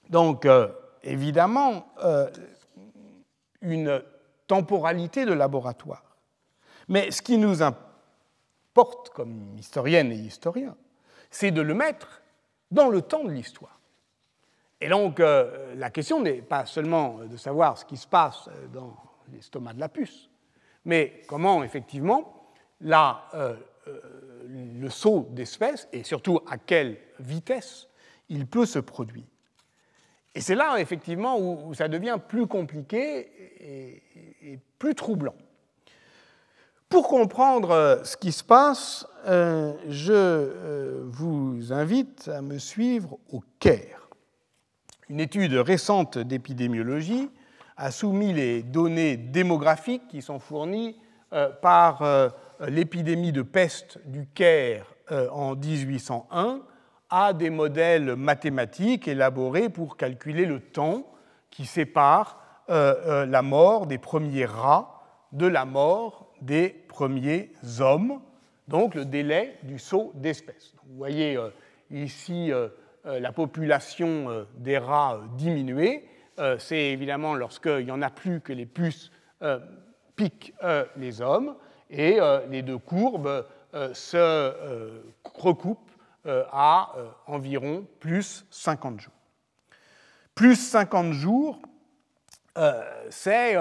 [0.09, 0.67] donc euh,
[1.03, 1.87] évidemment
[3.61, 4.03] une
[4.47, 6.03] temporalité de laboratoire.
[6.87, 10.75] Mais ce qui nous importe comme historienne et historien,
[11.31, 12.21] c'est de le mettre
[12.71, 13.79] dans le temps de l'histoire.
[14.81, 18.93] Et donc, euh, la question n'est pas seulement de savoir ce qui se passe dans
[19.31, 20.29] l'estomac de la puce,
[20.85, 22.33] mais comment, effectivement,
[22.81, 23.53] euh,
[23.87, 23.99] euh,
[24.47, 27.87] le saut d'espèces, et surtout à quelle vitesse
[28.29, 29.23] il peut se produire.
[30.35, 34.01] Et c'est là, effectivement, où, ça devient plus compliqué
[34.41, 35.35] et, plus troublant.
[36.89, 44.09] Pour comprendre euh, ce qui se passe, je vous invite à me suivre au Caire.
[45.09, 47.29] Une étude récente d'épidémiologie
[47.83, 50.95] a soumis les données démographiques qui sont fournies
[51.61, 52.01] par
[52.65, 56.61] l'épidémie de peste du Caire en 1801
[57.09, 61.05] à des modèles mathématiques élaborés pour calculer le temps
[61.51, 68.19] qui sépare euh, euh, la mort des premiers rats de la mort des premiers hommes,
[68.67, 70.73] donc le délai du saut d'espèces.
[70.87, 71.49] Vous voyez euh,
[71.91, 72.51] ici
[73.05, 75.19] la population des rats
[76.37, 76.59] diminuer.
[76.59, 79.11] C'est évidemment lorsqu'il n'y en a plus que les puces
[80.15, 80.53] piquent
[80.97, 81.55] les hommes,
[81.89, 82.19] et
[82.49, 83.45] les deux courbes
[83.93, 85.01] se
[85.33, 85.93] recoupent
[86.25, 89.13] euh, à euh, environ plus 50 jours.
[90.33, 91.59] Plus 50 jours,
[92.57, 93.57] euh, c'est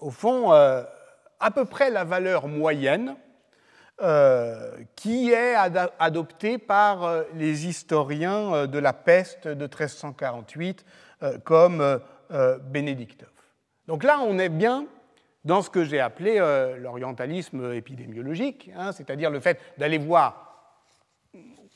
[0.00, 3.14] au fond à peu près la valeur moyenne
[4.96, 5.54] qui est
[5.98, 10.84] adoptée par les historiens de la peste de 1348
[11.44, 12.00] comme
[12.70, 13.30] Bénédictov.
[13.86, 14.86] Donc là, on est bien
[15.44, 16.38] dans ce que j'ai appelé
[16.78, 20.46] l'orientalisme épidémiologique, hein, c'est-à-dire le fait d'aller voir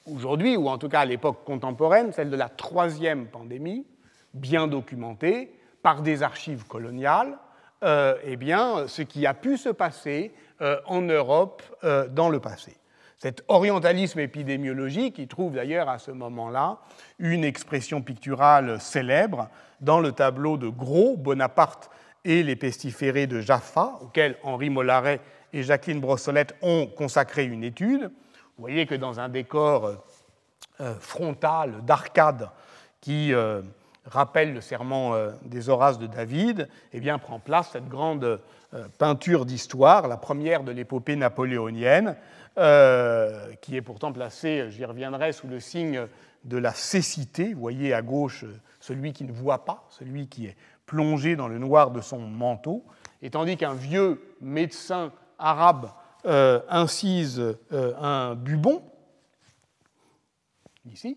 [0.07, 3.87] aujourd'hui, ou en tout cas à l'époque contemporaine, celle de la troisième pandémie,
[4.35, 7.38] bien documentée par des archives coloniales,
[7.83, 12.40] euh, eh bien, ce qui a pu se passer euh, en Europe euh, dans le
[12.40, 12.76] passé.
[13.22, 16.78] Cet orientalisme épidémiologique, il trouve d'ailleurs à ce moment-là
[17.18, 19.50] une expression picturale célèbre
[19.83, 21.90] dans le tableau de Gros, Bonaparte
[22.24, 25.20] et les pestiférés de Jaffa, auquel Henri Mollaret
[25.52, 28.04] et Jacqueline Brossolette ont consacré une étude.
[28.04, 30.02] Vous voyez que dans un décor
[30.98, 32.48] frontal d'arcade
[33.02, 33.35] qui
[34.06, 38.88] rappelle le serment euh, des Horaces de David, eh bien, prend place cette grande euh,
[38.98, 42.16] peinture d'histoire, la première de l'épopée napoléonienne,
[42.58, 46.06] euh, qui est pourtant placée, j'y reviendrai, sous le signe
[46.44, 47.54] de la cécité.
[47.54, 48.44] Vous voyez à gauche
[48.80, 52.84] celui qui ne voit pas, celui qui est plongé dans le noir de son manteau,
[53.22, 55.90] et tandis qu'un vieux médecin arabe
[56.24, 58.82] incise un bubon,
[60.84, 61.16] ici,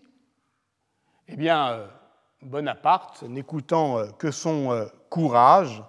[1.28, 1.88] eh bien,
[2.44, 5.82] Bonaparte, n'écoutant euh, que son euh, courage,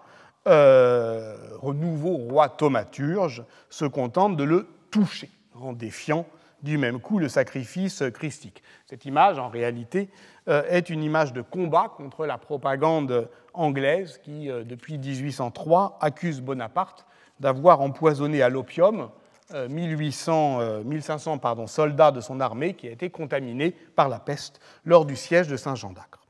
[0.48, 5.30] euh, nouveau roi thaumaturge, se contente de le toucher
[5.62, 6.26] en défiant
[6.64, 8.64] du même coup le sacrifice christique.
[8.88, 10.10] Cette image, en réalité,
[10.48, 17.06] est une image de combat contre la propagande anglaise qui, depuis 1803, accuse Bonaparte
[17.40, 19.10] d'avoir empoisonné à l'opium
[19.54, 25.06] 1800, 1500 pardon, soldats de son armée qui a été contaminés par la peste lors
[25.06, 26.22] du siège de Saint-Jean d'Acre.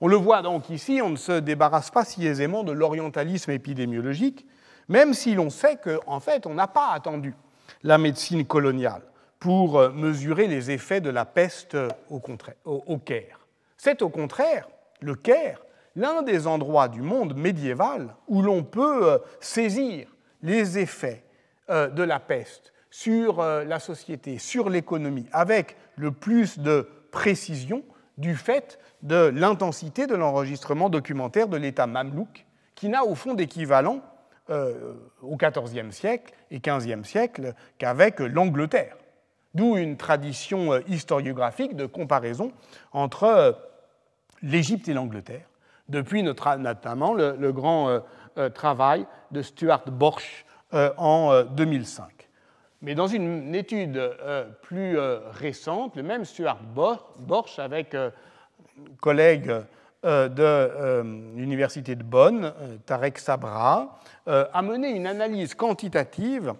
[0.00, 4.46] On le voit donc ici, on ne se débarrasse pas si aisément de l'orientalisme épidémiologique,
[4.88, 7.34] même si l'on sait qu'en fait, on n'a pas attendu
[7.82, 9.02] la médecine coloniale
[9.38, 11.76] pour euh, mesurer les effets de la peste
[12.10, 13.40] au, Caire.
[13.76, 14.68] C'est au contraire
[15.00, 15.62] le Caire,
[15.96, 20.08] l'un des endroits du monde médiéval où l'on peut euh, saisir
[20.42, 21.24] les effets
[21.70, 27.84] euh, de la peste sur la société, sur l'économie, avec le plus de précision
[28.18, 34.02] du fait de l'intensité de l'enregistrement documentaire de l'État mamelouk, qui n'a au fond d'équivalent
[34.50, 38.96] euh, au XIVe siècle et XVe siècle qu'avec l'Angleterre.
[39.54, 42.52] D'où une tradition euh, historiographique de comparaison
[42.92, 43.52] entre euh,
[44.42, 45.46] l'Égypte et l'Angleterre,
[45.88, 48.00] depuis notamment le, grand
[48.54, 52.06] travail de Stuart Borch en 2005.
[52.80, 54.00] Mais dans une étude
[54.62, 57.94] plus récente, le même Stuart Borch, avec
[59.00, 59.62] collègue euh,
[60.02, 61.02] de euh,
[61.36, 66.54] l'Université de Bonn, euh, Tarek Sabra, a mené une analyse quantitative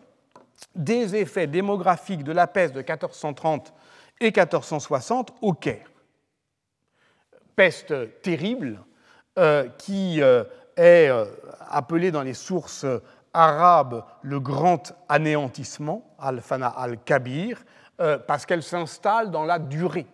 [0.74, 3.72] des effets démographiques de la peste de 1430
[4.20, 5.86] et 1460 au Caire.
[7.54, 8.80] Peste terrible
[9.78, 10.20] qui
[10.76, 11.10] est
[11.68, 12.86] appelée dans les sources
[13.32, 17.62] arabes le grand anéantissement, al-Fana al-Kabir,
[18.26, 20.06] parce qu'elle s'installe dans la durée.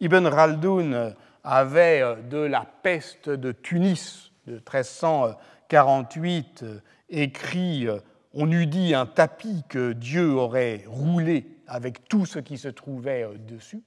[0.00, 1.14] Ibn Khaldoun
[1.48, 8.00] avait euh, de la peste de Tunis de 1348 euh, écrit euh,
[8.34, 13.26] On eût dit un tapis que Dieu aurait roulé avec tout ce qui se trouvait
[13.46, 13.82] dessus.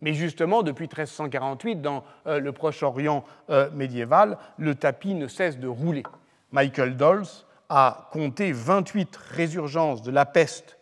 [0.00, 3.24] Mais justement, depuis 1348, dans le Proche-Orient
[3.72, 6.04] médiéval, le tapis ne cesse de rouler.
[6.52, 7.26] Michael Dolls
[7.68, 10.77] a compté 28 résurgences de la peste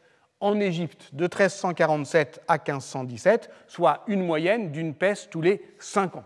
[0.47, 6.25] en Égypte de 1347 à 1517, soit une moyenne d'une peste tous les cinq ans.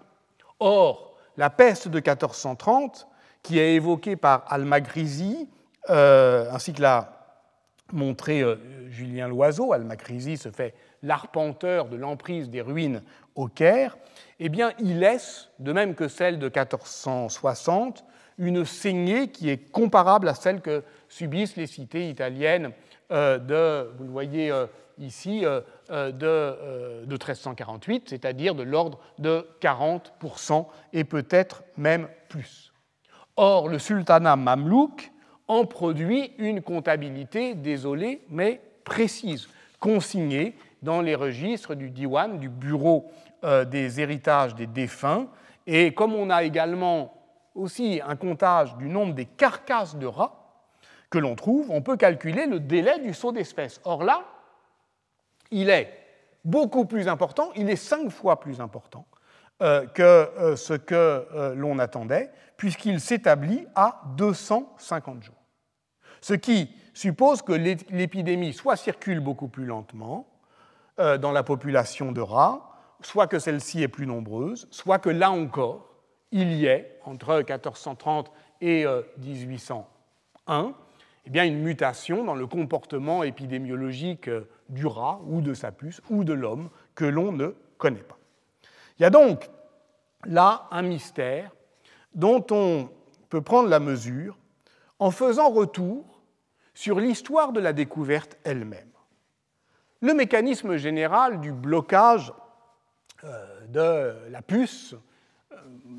[0.58, 3.08] Or, la peste de 1430,
[3.42, 5.48] qui est évoquée par Al-Magrizi,
[5.88, 7.20] euh, ainsi que l'a
[7.92, 8.56] montré euh,
[8.90, 13.02] Julien Loiseau, Al-Makrizi se fait l'arpenteur de l'emprise des ruines
[13.34, 13.96] au Caire,
[14.38, 18.04] eh bien, il laisse, de même que celle de 1460,
[18.36, 22.72] une saignée qui est comparable à celle que subissent les cités italiennes
[23.10, 24.66] de, vous le voyez euh,
[24.98, 25.60] ici, euh,
[26.12, 32.72] de 1348, c'est-à-dire de l'ordre de 40% et peut-être même plus.
[33.36, 35.10] Or, le sultanat mamelouk
[35.48, 39.48] en produit une comptabilité désolée mais précise,
[39.80, 43.10] consignée dans les registres du Diwan, du Bureau
[43.42, 45.26] des héritages des défunts.
[45.66, 47.14] Et comme on a également
[47.54, 50.39] aussi un comptage du nombre des carcasses de rats,
[51.10, 53.80] que l'on trouve, on peut calculer le délai du saut d'espèce.
[53.84, 54.24] Or là,
[55.50, 55.92] il est
[56.44, 59.06] beaucoup plus important, il est cinq fois plus important
[59.62, 65.34] euh, que euh, ce que euh, l'on attendait, puisqu'il s'établit à 250 jours.
[66.22, 70.26] Ce qui suppose que l'épidémie soit circule beaucoup plus lentement
[70.98, 75.88] dans la population de rats, soit que celle-ci est plus nombreuse, soit que là encore,
[76.30, 78.84] il y ait, entre 1430 et
[79.16, 80.74] 1801,
[81.34, 86.24] eh une mutation dans le comportement épidémiologique euh, du rat ou de sa puce ou
[86.24, 88.18] de l'homme que l'on ne connaît pas.
[88.98, 89.48] Il y a donc
[90.24, 91.50] là un mystère
[92.14, 92.88] dont on
[93.28, 94.36] peut prendre la mesure
[94.98, 96.22] en faisant retour
[96.74, 98.90] sur l'histoire de la découverte elle-même.
[100.00, 102.32] Le mécanisme général du blocage
[103.24, 104.94] euh, de la puce,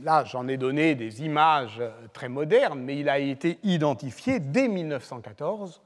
[0.03, 4.67] là j'en ai donné des images euh, très modernes, mais il a été identifié dès
[4.67, 5.81] 1914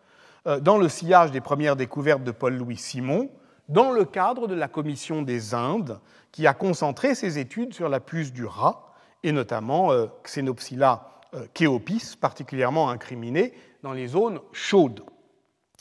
[0.61, 3.31] dans le sillage des premières découvertes de Paul-Louis Simon,
[3.67, 5.99] dans le cadre de la Commission des Indes,
[6.31, 9.89] qui a concentré ses études sur la puce du rat, et notamment
[10.23, 11.09] Xenopsylla
[11.55, 15.03] Kéopis, particulièrement incriminée dans les zones chaudes.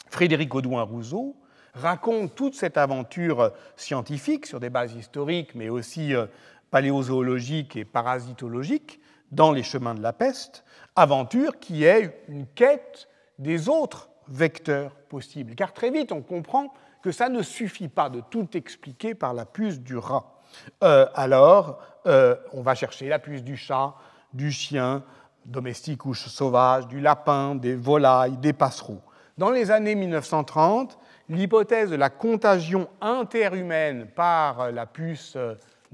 [0.09, 1.37] Frédéric Audouin-Rousseau
[1.75, 6.27] raconte toute cette aventure scientifique sur des bases historiques, mais aussi euh,
[6.75, 8.99] paléozoologiques et parasitologiques
[9.31, 10.65] dans les chemins de la peste,
[10.97, 13.07] aventure qui est une quête
[13.39, 15.55] des autres vecteurs possibles.
[15.55, 19.45] Car très vite, on comprend que ça ne suffit pas de tout expliquer par la
[19.45, 20.41] puce du rat.
[20.83, 23.95] Euh, alors, euh, on va chercher la puce du chat,
[24.33, 25.05] du chien,
[25.47, 29.03] domestique ou sauvage, du lapin, des volailles, des passereaux.
[29.39, 35.37] Dans les années 1930, l'hypothèse de la contagion interhumaine par la puce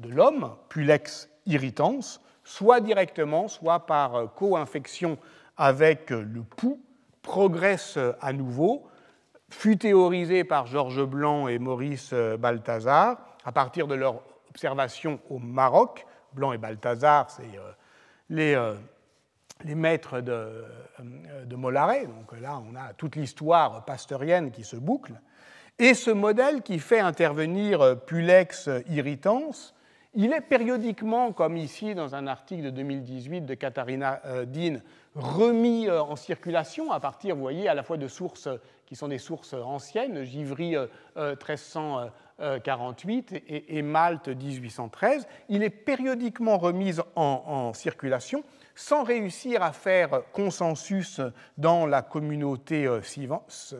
[0.01, 2.01] de l'homme, Pulex irritans,
[2.45, 5.19] soit directement, soit par co-infection
[5.57, 6.81] avec le pouls,
[7.23, 8.89] progresse à nouveau,
[9.51, 16.07] fut théorisée par Georges Blanc et Maurice Balthazar à partir de leur observation au Maroc.
[16.33, 17.73] Blanc et Balthazar, c'est euh,
[18.29, 18.75] les euh,
[19.65, 22.07] les maîtres de, euh, de Mollaret.
[22.07, 25.21] Donc là, on a toute l'histoire pasteurienne qui se boucle.
[25.79, 29.51] Et ce modèle qui fait intervenir Pulex irritans,
[30.15, 34.81] il est périodiquement, comme ici dans un article de 2018 de Katharina euh, Dean,
[35.15, 38.49] remis euh, en circulation à partir, voyez, à la fois de sources
[38.87, 40.75] qui sont des sources anciennes, Givry
[41.17, 45.29] 1348 et, Malte 1813.
[45.49, 48.43] Il est périodiquement remis en circulation
[48.81, 51.21] sans réussir à faire consensus
[51.59, 53.03] dans la communauté euh,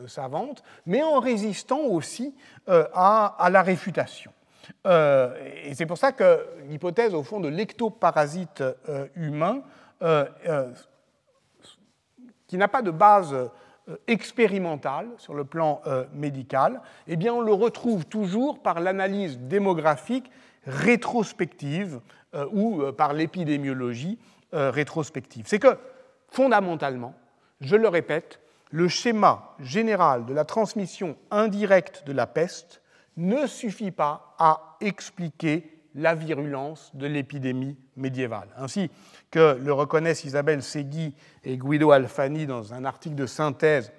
[0.07, 2.35] savante, mais en résistant aussi
[2.69, 4.31] euh, à, la réfutation.
[4.87, 8.63] Euh, et c'est pour ça que l'hypothèse, au fond, de l'ectoparasite
[9.15, 9.63] humain,
[12.47, 13.35] qui n'a pas de base
[14.07, 15.81] expérimentale sur le plan
[16.13, 20.31] médical, eh bien, on le retrouve toujours par l'analyse démographique
[20.65, 22.01] rétrospective
[22.51, 24.17] ou par l'épidémiologie
[24.53, 25.45] euh, rétrospective.
[25.47, 25.77] C'est que,
[26.27, 27.13] fondamentalement,
[27.61, 32.80] je le répète, le schéma général de la transmission indirecte de la peste
[33.17, 38.47] ne suffit pas à expliquer la virulence de l'épidémie médiévale.
[38.57, 38.89] Ainsi
[39.29, 43.91] que le reconnaissent Isabelle Segui et Guido Alfani dans un article de synthèse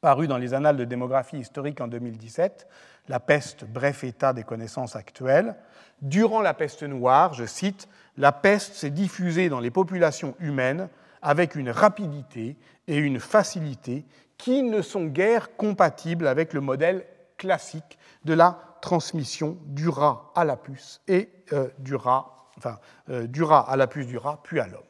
[0.00, 2.66] paru dans les Annales de démographie historique en 2017,
[3.08, 5.56] La peste, bref état des connaissances actuelles.
[6.00, 10.88] Durant la peste noire, je cite, la peste s'est diffusée dans les populations humaines
[11.20, 14.06] avec une rapidité et une facilité
[14.38, 17.04] qui ne sont guère compatibles avec le modèle
[17.40, 23.26] classique de la transmission du rat à la puce et euh, du, rat, enfin, euh,
[23.26, 24.82] du rat à la puce du rat, puis à l'homme.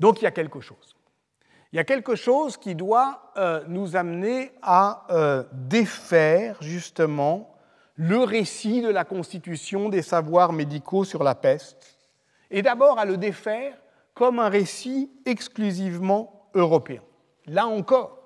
[0.00, 0.96] Donc il y a quelque chose.
[1.72, 5.06] Il y a quelque chose qui doit euh, nous amener à
[5.52, 7.54] défaire justement
[7.96, 11.98] le récit de la constitution des savoirs médicaux sur la peste,
[12.50, 13.76] et d'abord à le défaire
[14.14, 17.02] comme un récit exclusivement européen.
[17.46, 18.23] Là encore,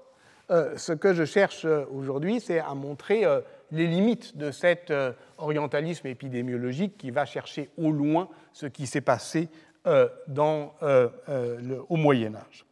[0.51, 5.13] euh, ce que je cherche aujourd'hui, c'est à montrer euh, les limites de cet euh,
[5.37, 9.49] orientalisme épidémiologique qui va chercher au loin ce qui s'est passé
[9.87, 12.67] au Moyen Âge.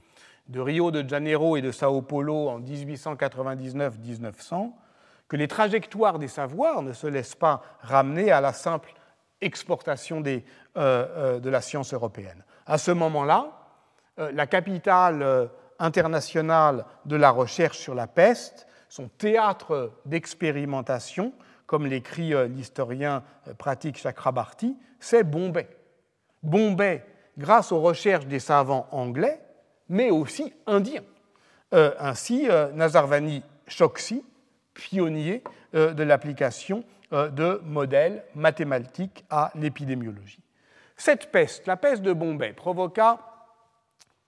[0.47, 4.71] de Rio de Janeiro et de Sao Paulo en 1899-1900
[5.27, 8.93] que les trajectoires des savoirs ne se laissent pas ramener à la simple
[9.43, 10.39] exportation euh,
[10.77, 12.43] euh, de la science européenne.
[12.65, 13.51] À ce moment-là,
[14.19, 21.33] euh, la capitale internationale de la recherche sur la peste, son théâtre d'expérimentation,
[21.65, 23.23] comme l'écrit l'historien
[23.57, 25.67] pratique Chakrabarti, c'est Bombay.
[26.43, 27.03] Bombay
[27.37, 29.41] grâce aux recherches des savants anglais,
[29.89, 31.03] mais aussi indiens.
[31.71, 34.23] Ainsi, Nazarvani Choksi,
[34.75, 40.43] pionnier de l'application de modèles mathématiques à l'épidémiologie.
[40.95, 43.19] Cette peste, la peste de Bombay, provoqua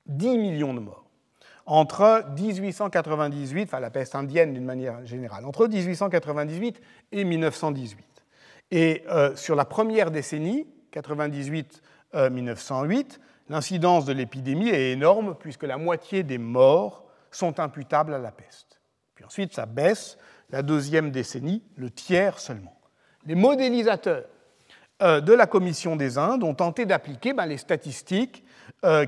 [0.07, 1.03] 10 millions de morts
[1.67, 6.80] entre 1898, enfin la peste indienne d'une manière générale, entre 1898
[7.11, 8.05] et 1918.
[8.69, 9.03] Et
[9.36, 13.17] sur la première décennie, 98-1908,
[13.49, 18.80] l'incidence de l'épidémie est énorme puisque la moitié des morts sont imputables à la peste.
[19.15, 20.19] Puis ensuite, ça baisse,
[20.49, 22.79] la deuxième décennie, le tiers seulement.
[23.25, 24.25] Les modélisateurs
[25.01, 28.45] euh, de la Commission des Indes ont tenté d'appliquer ben, les statistiques
[28.85, 29.05] euh,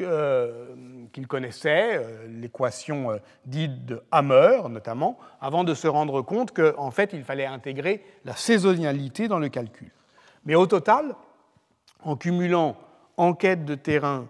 [0.00, 0.74] euh,
[1.12, 7.22] qu'ils connaissaient, l'équation dite de Hammer notamment, avant de se rendre compte qu'en fait, il
[7.22, 9.90] fallait intégrer la saisonnalité dans le calcul.
[10.46, 11.14] Mais au total,
[12.02, 12.76] en cumulant
[13.16, 14.28] enquête de terrain,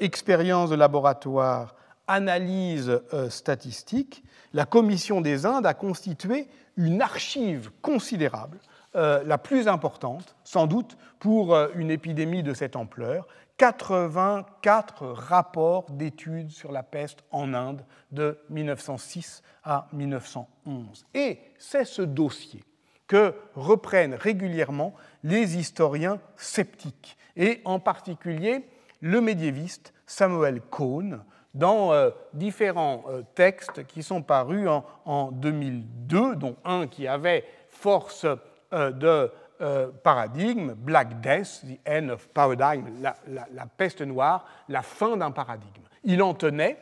[0.00, 1.74] expérience de laboratoire
[2.08, 8.58] analyse euh, statistique, la Commission des Indes a constitué une archive considérable,
[8.96, 13.28] euh, la plus importante, sans doute, pour euh, une épidémie de cette ampleur.
[13.58, 21.04] 84 rapports d'études sur la peste en Inde de 1906 à 1911.
[21.14, 22.62] Et c'est ce dossier
[23.08, 24.94] que reprennent régulièrement
[25.24, 28.68] les historiens sceptiques, et en particulier
[29.00, 31.24] le médiéviste Samuel Cohn,
[31.54, 34.68] dans euh, différents euh, textes qui sont parus
[35.04, 38.26] en, 2002, dont un qui avait force
[38.72, 39.30] euh, de
[40.04, 45.82] paradigme, Black Death, The End of Paradigm, la, la peste noire, la fin d'un paradigme.
[46.04, 46.78] Il en tenait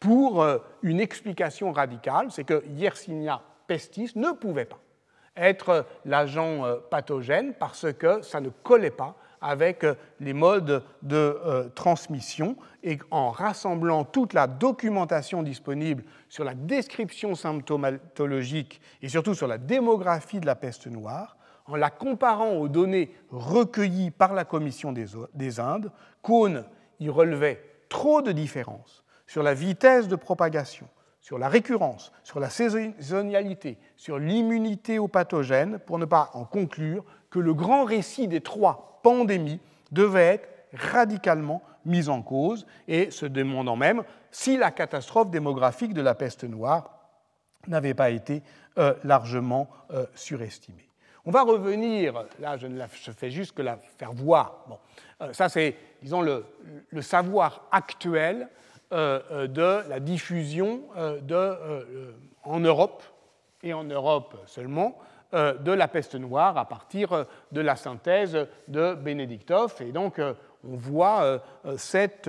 [0.00, 0.44] pour
[0.82, 4.80] une explication radicale, c'est que Yersinia pestis ne pouvait pas
[5.36, 9.14] être l'agent pathogène parce que ça ne collait pas
[9.46, 16.42] avec euh, les modes de euh, transmission et en rassemblant toute la documentation disponible sur
[16.42, 21.36] la description symptomatologique et surtout sur la démographie de la peste noire,
[21.66, 25.90] en la comparant aux données recueillies par la Commission des Indes,
[26.22, 26.64] Cohn
[27.00, 30.88] y relevait trop de différences sur la vitesse de propagation,
[31.20, 37.04] sur la récurrence, sur la saisonnalité, sur l'immunité aux pathogènes, pour ne pas en conclure
[37.36, 39.60] que le grand récit des trois pandémie
[39.92, 46.00] devait être radicalement mise en cause et se demandant même si la catastrophe démographique de
[46.00, 47.10] la peste noire
[47.68, 48.42] n'avait pas été
[48.78, 50.88] euh, largement euh, surestimée.
[51.26, 54.64] On va revenir, là je, ne la, fais juste que la faire voir.
[54.66, 54.78] Bon,
[55.20, 56.46] euh, ça c'est, disons, le,
[56.88, 58.48] le, savoir actuel
[58.90, 62.14] de la diffusion de,
[62.44, 63.02] en Europe
[63.62, 64.96] et en Europe seulement
[65.32, 69.74] de la peste noire à partir euh, de la synthèse de Benediktov.
[69.80, 70.32] Et donc, euh,
[70.64, 71.40] on voit
[71.76, 72.28] cette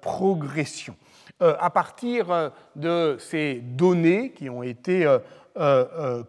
[0.00, 0.94] progression.
[1.40, 5.04] À partir de ces données qui ont été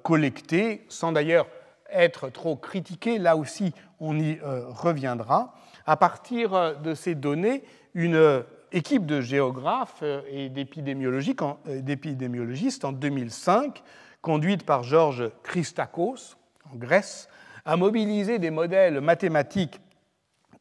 [0.02, 1.46] collectées, sans d'ailleurs
[1.92, 5.54] être trop critiquées, là aussi on y reviendra,
[5.86, 13.84] à partir de ces données, une équipe de géographes et d'épidémiologistes en 2005
[14.24, 16.38] conduite par Georges Christakos
[16.72, 17.30] en Grèce,
[17.66, 19.80] a mobilisé des modèles mathématiques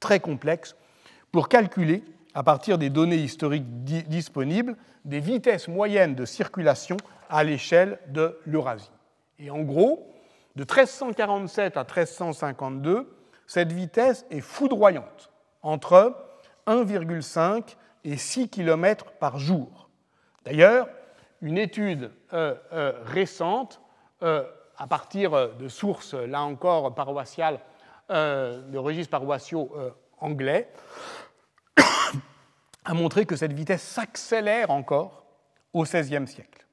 [0.00, 0.76] très complexes
[1.30, 2.04] pour calculer,
[2.34, 6.96] à partir des données historiques disponibles, des vitesses moyennes de circulation
[7.30, 8.90] à l'échelle de l'Eurasie.
[9.38, 10.12] Et en gros,
[10.56, 15.30] de 1347 à 1352, cette vitesse est foudroyante,
[15.62, 16.16] entre
[16.66, 19.88] 1,5 et 6 km par jour.
[20.44, 20.88] D'ailleurs,
[21.42, 23.80] une étude euh, euh, récente
[24.22, 24.44] euh,
[24.78, 27.60] à partir de sources, là encore, paroissiales,
[28.08, 29.74] de registres paroissiaux
[30.18, 30.68] anglais,
[32.84, 35.24] a montré que cette vitesse s'accélère encore
[35.72, 36.66] au XVIe siècle.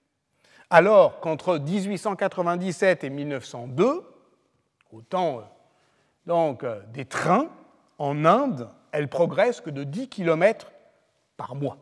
[0.70, 4.04] Alors qu'entre 1897 et 1902,
[4.92, 5.44] au temps
[6.26, 7.50] donc, des trains,
[8.00, 10.72] en Inde, elle progresse que de 10 km
[11.38, 11.78] par mois.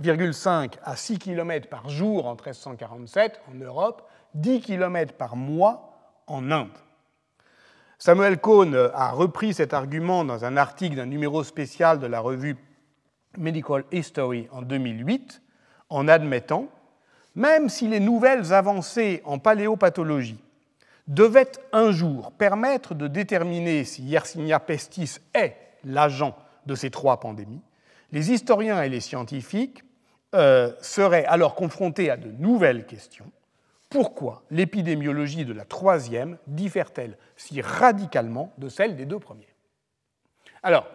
[0.00, 6.50] 2,5 à 6 km par jour en 1347 en Europe, 10 km par mois en
[6.50, 6.68] Inde.
[7.98, 12.56] Samuel Cohn a repris cet argument dans un article d'un numéro spécial de la revue
[13.38, 15.40] Medical History en 2008
[15.88, 16.68] en admettant,
[17.34, 20.42] même si les nouvelles avancées en paléopathologie
[21.06, 26.36] devaient un jour permettre de déterminer si Yersinia pestis est l'agent
[26.66, 27.62] de ces trois pandémies,
[28.12, 29.85] les historiens et les scientifiques
[30.36, 33.30] euh, seraient alors confrontés à de nouvelles questions.
[33.88, 39.48] Pourquoi l'épidémiologie de la troisième diffère-t-elle si radicalement de celle des deux premières?
[40.62, 40.86] Alors,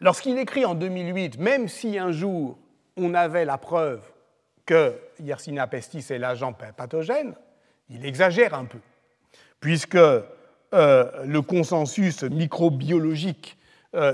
[0.00, 2.56] lorsqu'il écrit en 2008, même si un jour
[2.96, 4.00] on avait la preuve
[4.64, 7.34] que Yersinia pestis est l'agent pathogène,
[7.90, 8.80] il exagère un peu,
[9.60, 10.24] puisque euh,
[10.72, 13.58] le consensus microbiologique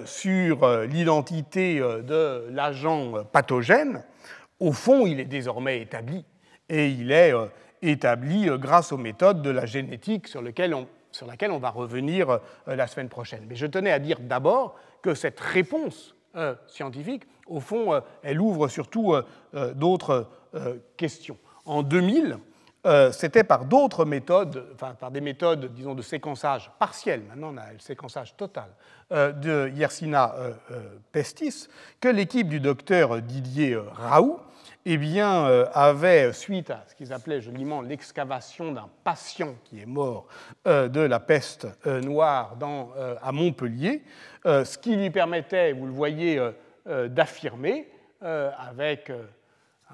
[0.04, 4.04] sur euh, l'identité de l'agent pathogène,
[4.60, 6.24] au fond, il est désormais établi,
[6.68, 7.32] et il est
[7.80, 13.44] établi grâce aux méthodes de la génétique sur laquelle on va revenir la semaine prochaine.
[13.48, 16.16] Mais je tenais à dire d'abord que cette réponse
[16.66, 19.14] scientifique, au fond, elle ouvre surtout
[19.76, 20.28] d'autres
[20.96, 21.38] questions.
[21.64, 22.38] En 2000,
[22.88, 27.58] euh, c'était par d'autres méthodes, enfin par des méthodes, disons, de séquençage partiel, maintenant on
[27.58, 28.70] a le séquençage total,
[29.12, 30.52] euh, de Yersina euh,
[31.12, 31.68] pestis,
[32.00, 34.40] que l'équipe du docteur Didier Raoult
[34.86, 40.26] eh bien, avait, suite à ce qu'ils appelaient joliment l'excavation d'un patient qui est mort
[40.64, 42.56] de la peste noire
[43.20, 44.02] à Montpellier,
[44.46, 46.40] ce qui lui permettait, vous le voyez,
[46.86, 47.90] d'affirmer
[48.22, 49.12] avec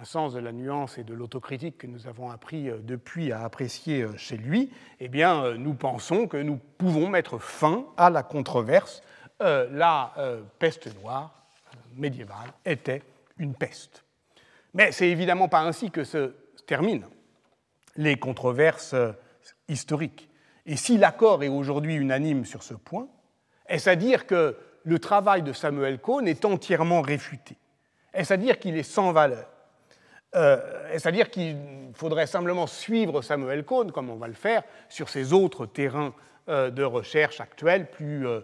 [0.00, 3.44] un sens de la nuance et de l'autocritique que nous avons appris euh, depuis à
[3.44, 4.70] apprécier euh, chez lui,
[5.00, 9.02] eh bien, euh, nous pensons que nous pouvons mettre fin à la controverse.
[9.40, 10.14] la
[10.58, 11.34] peste noire
[11.96, 13.02] médiévale était
[13.36, 14.04] une peste.
[14.72, 16.34] Mais c'est évidemment pas ainsi que se
[16.66, 17.08] terminent
[17.96, 18.94] les controverses
[19.68, 20.30] historiques.
[20.66, 23.08] Et si l'accord est aujourd'hui unanime sur ce point,
[23.66, 27.56] est-ce à dire que le travail de Samuel Cohn est entièrement réfuté?
[28.12, 29.53] Est-ce à dire qu'il est sans valeur?
[30.34, 30.58] Euh,
[30.92, 31.56] c'est-à-dire qu'il
[31.94, 36.14] faudrait simplement suivre Samuel Cohn, comme on va le faire, sur ces autres terrains
[36.48, 38.40] euh, de recherche actuels, plus, euh,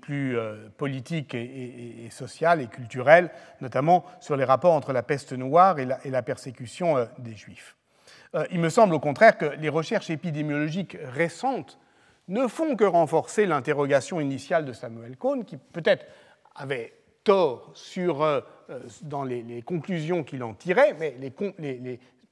[0.00, 0.36] plus
[0.76, 5.86] politiques et, et, sociales et culturels, notamment sur les rapports entre la peste noire et
[5.86, 7.76] la, persécution des Juifs.
[8.50, 11.78] il me semble au contraire que les recherches épidémiologiques récentes
[12.28, 16.06] ne font que renforcer l'interrogation initiale de Samuel Cohn, qui peut-être
[16.54, 16.92] avait
[17.24, 18.40] tort sur, euh, euh,
[19.02, 21.30] dans les, conclusions qu'il en tirait, mais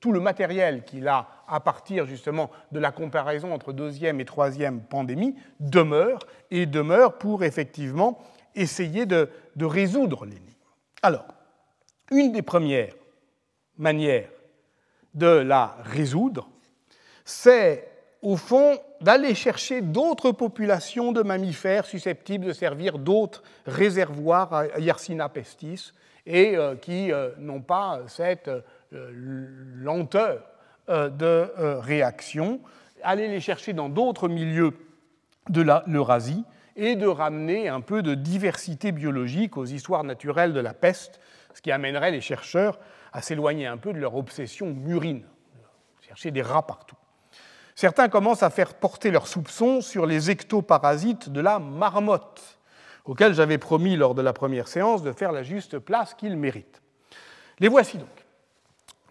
[0.01, 4.83] tout le matériel qu'il a à partir justement de la comparaison entre deuxième et troisième
[4.83, 6.21] pandémie demeure
[6.51, 8.19] et demeure pour effectivement
[8.55, 10.45] essayer de, de résoudre l'énigme.
[11.03, 11.27] Alors,
[12.11, 12.95] une des premières
[13.79, 14.29] manières
[15.15, 16.51] de la résoudre,
[17.25, 17.89] c'est
[18.25, 25.29] au fond, d'aller chercher d'autres populations de mammifères susceptibles de servir d'autres réservoirs à Yersinia
[25.29, 25.93] pestis
[26.27, 29.11] et euh, qui euh, n'ont pas cette euh,
[29.77, 30.43] lenteur
[30.87, 31.51] de
[31.81, 32.61] réaction,
[33.03, 34.75] aller les chercher dans d'autres milieux
[35.49, 36.45] de l'Eurasie
[36.77, 41.21] et de ramener un peu de diversité biologique aux histoires naturelles de la peste,
[41.55, 42.79] ce qui amènerait les chercheurs
[43.15, 45.25] à s'éloigner un peu de leur obsession murine,
[46.07, 46.97] chercher des rats partout.
[47.75, 52.59] Certains commencent à faire porter leurs soupçons sur les ectoparasites de la marmotte,
[53.05, 56.83] auxquels j'avais promis lors de la première séance de faire la juste place qu'ils méritent.
[57.61, 58.09] Les voici donc.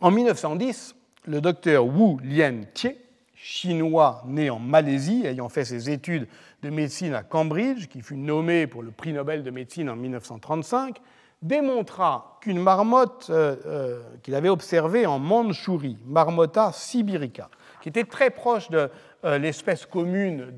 [0.02, 2.98] En 1910, le docteur Wu Lien-Tie,
[3.36, 6.28] chinois né en Malaisie, ayant fait ses études
[6.62, 11.00] de médecine à Cambridge, qui fut nommé pour le prix Nobel de médecine en 1935,
[11.41, 17.50] démontra qu'une marmotte euh, euh, qu'il avait observée en Mandchourie, Marmota sibirica,
[17.82, 18.89] qui était très proche de
[19.26, 20.54] euh, l'espèce commune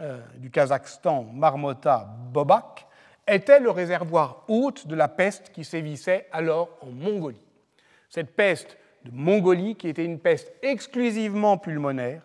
[0.00, 2.86] euh, du Kazakhstan, Marmota bobak,
[3.26, 7.46] était le réservoir hôte de la peste qui sévissait alors en Mongolie.
[8.08, 12.22] Cette peste de Mongolie, qui était une peste exclusivement pulmonaire,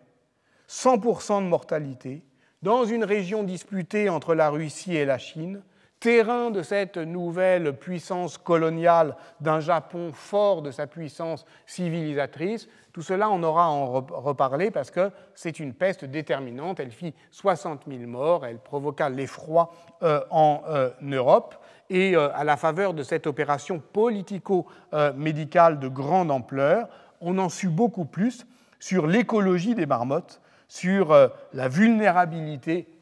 [0.70, 2.24] 100% de mortalité,
[2.62, 5.62] dans une région disputée entre la Russie et la Chine,
[6.04, 12.68] terrain de cette nouvelle puissance coloniale d'un Japon fort de sa puissance civilisatrice.
[12.92, 16.82] Tout cela, on aura à en reparler parce que c'est une peste déterminante.
[16.82, 19.72] Elle fit 60 000 morts, elle provoqua l'effroi
[20.04, 21.56] euh, en euh, Europe.
[21.90, 26.90] Et euh, à la faveur de cette opération politico-médicale de grande ampleur,
[27.22, 28.46] on en sut beaucoup plus
[28.78, 31.16] sur l'écologie des marmottes, sur
[31.54, 32.93] la vulnérabilité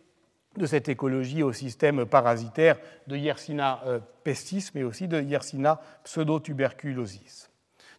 [0.58, 2.78] de cette écologie au système parasitaire
[3.08, 7.49] de Yersina euh, pestis, mais aussi de Yersina pseudotuberculosis.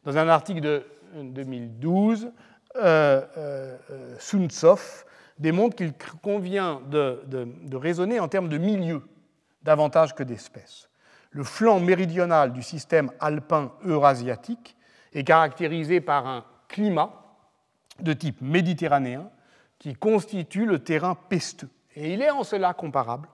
[0.04, 0.84] Dans un article de
[1.14, 2.30] 2012,
[2.76, 3.76] euh, euh,
[4.18, 5.04] Suntsov
[5.38, 5.92] démontre qu'il
[6.22, 9.02] convient de, de, raisonner en termes de milieu
[9.62, 10.88] davantage que d'espèces.
[11.30, 14.76] Le flanc méridional du système alpin eurasiatique
[15.14, 17.12] est caractérisé par un climat
[18.00, 19.30] de type méditerranéen
[19.78, 21.68] qui constitue le terrain pesteux.
[21.96, 23.28] Et il est en cela comparable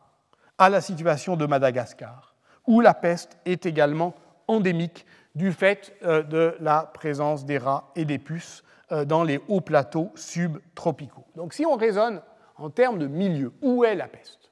[0.59, 2.35] à la situation de Madagascar,
[2.67, 4.15] où la peste est également
[4.49, 9.41] endémique du fait euh, de la présence des rats et des puces euh, dans les
[9.49, 11.27] hauts plateaux subtropicaux.
[11.37, 12.21] Donc si on raisonne
[12.57, 13.53] en termes de milieu.
[13.63, 14.51] Où est la peste?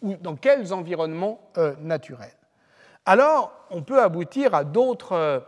[0.00, 2.36] Dans quels environnements euh, naturels?
[3.04, 5.42] Alors, on peut aboutir à d'autres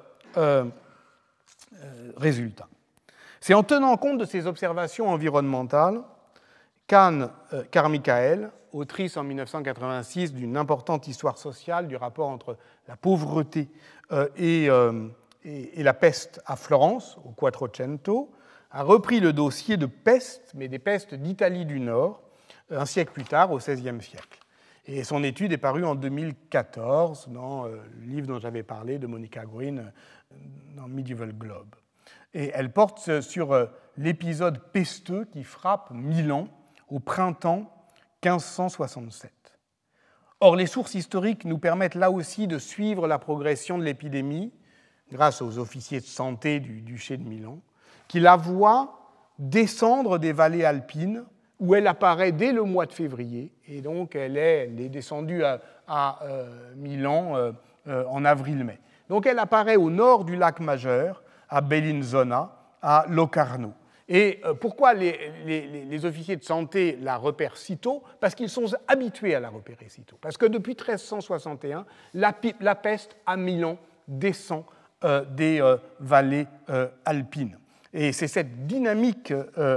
[2.16, 2.68] résultats.
[3.40, 6.00] C'est en tenant compte de ces observations environnementales
[6.92, 7.30] qu'Anne
[7.70, 13.70] Carmichael, autrice en 1986 d'une importante histoire sociale du rapport entre la pauvreté
[14.36, 14.68] et
[15.44, 18.30] et, la peste à Florence, au Quattrocento,
[18.70, 22.22] a repris le dossier de peste, mais des pestes d'Italie du Nord,
[22.70, 24.38] un siècle plus tard, au XVIe siècle.
[24.86, 29.06] Et son étude est parue en 2014 dans euh, le livre dont j'avais parlé de
[29.06, 30.36] Monica Green euh,
[30.76, 31.76] dans Medieval Globe.
[32.34, 33.66] Et elle porte sur euh,
[33.96, 36.48] l'épisode pesteux qui frappe Milan
[36.92, 37.70] au printemps
[38.24, 39.32] 1567.
[40.40, 44.52] Or, les sources historiques nous permettent là aussi de suivre la progression de l'épidémie
[45.10, 47.60] grâce aux officiers de santé du duché de Milan,
[48.08, 48.98] qui la voit
[49.38, 51.24] descendre des vallées alpines
[51.60, 56.74] où elle apparaît dès le mois de février, et donc elle est, descendue à, euh,
[56.76, 57.52] Milan euh,
[57.86, 58.80] euh, en avril-mai.
[59.08, 63.74] Donc elle apparaît au nord du lac majeur, à Bellinzona, à Locarno.
[64.08, 68.02] Et pourquoi les, officiers de santé la repèrent si tôt?
[68.20, 70.18] Parce qu'ils sont habitués à la repérer si tôt.
[70.20, 72.32] Parce que depuis 1361, la,
[72.74, 73.78] peste à Milan
[74.08, 74.64] descend
[75.04, 77.58] euh, des euh, vallées euh, alpines.
[77.94, 79.34] Et c'est cette dynamique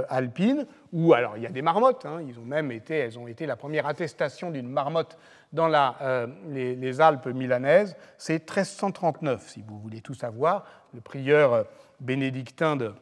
[0.08, 3.26] alpine où, alors il y a des marmottes, hein, ils ont même été, elles ont
[3.26, 5.18] été la première attestation d'une marmotte
[5.52, 10.64] dans la, les, Alpes milanaises, c'est 1339, si vous voulez tout savoir.
[10.94, 11.66] Le prieur
[12.00, 12.94] bénédictin de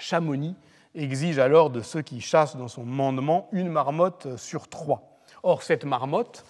[0.00, 0.56] Chamonix
[0.94, 5.20] exige alors de ceux qui chassent dans son mandement une marmotte sur trois.
[5.42, 6.44] Or, cette marmotte,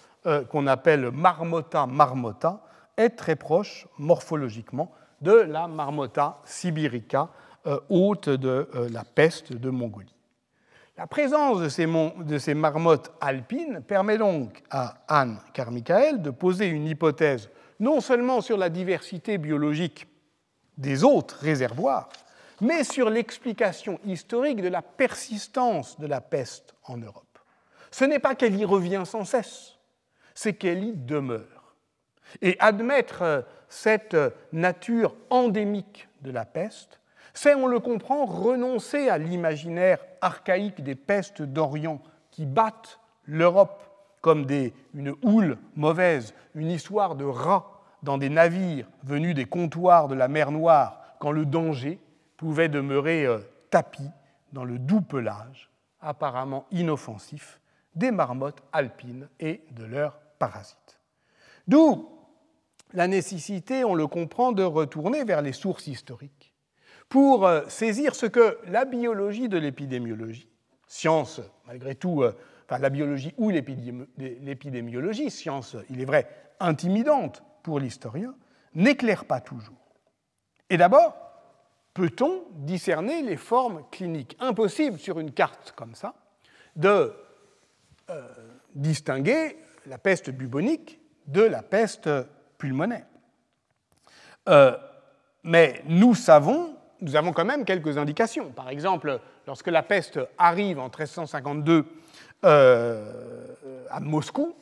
[0.51, 2.63] qu'on appelle Marmota marmota,
[2.97, 7.29] est très proche morphologiquement de la Marmota sibirica,
[7.67, 10.15] euh, hôte de euh, la peste de Mongolie.
[10.97, 16.67] La présence de ces, de ces, marmottes alpines permet donc à Anne Carmichael de poser
[16.67, 20.07] une hypothèse non seulement sur la diversité biologique
[20.77, 22.09] des autres réservoirs,
[22.61, 27.39] mais sur l'explication historique de la persistance de la peste en Europe.
[27.91, 29.79] Ce n'est pas qu'elle y revient sans cesse,
[30.35, 31.75] c'est qu'elle y demeure.
[32.43, 34.17] Et admettre euh, cette
[34.53, 37.01] nature endémique de la peste,
[37.35, 42.01] c'est, on le comprend, renoncer à l'imaginaire archaïque des pestes d'Orient
[42.31, 43.83] qui battent l'Europe
[44.21, 44.47] comme
[44.95, 50.29] une houle mauvaise, une histoire de rats dans des navires venus des comptoirs de la
[50.29, 51.99] mer Noire, quand le danger
[52.41, 54.09] pouvait demeurer euh, tapis
[54.55, 55.71] dans le doux pelage,
[56.01, 57.61] apparemment inoffensif,
[57.95, 60.99] des marmottes alpines et de leurs parasites.
[61.69, 62.09] D'où
[62.95, 66.55] la nécessité, on le comprend, de retourner vers les sources historiques
[67.11, 70.49] pour euh, saisir ce que la biologie de l'épidémiologie,
[70.87, 72.35] science malgré tout, euh,
[72.65, 76.27] enfin la biologie ou l'épidémiologie, science, il est vrai,
[76.59, 78.35] intimidante pour l'historien,
[78.75, 79.77] n'éclaire pas toujours.
[80.71, 81.30] Et d'abord,
[81.95, 86.15] peut-on discerner les formes cliniques Impossible sur une carte comme ça
[86.77, 87.13] de
[88.11, 88.23] euh,
[88.75, 92.09] distinguer la peste bubonique de la peste
[92.59, 93.07] pulmonaire.
[94.49, 94.77] Euh,
[95.43, 98.51] mais nous savons, nous avons quand même quelques indications.
[98.51, 101.85] Par exemple, lorsque la peste arrive en 1352
[102.45, 103.47] euh,
[103.91, 104.55] à Moscou,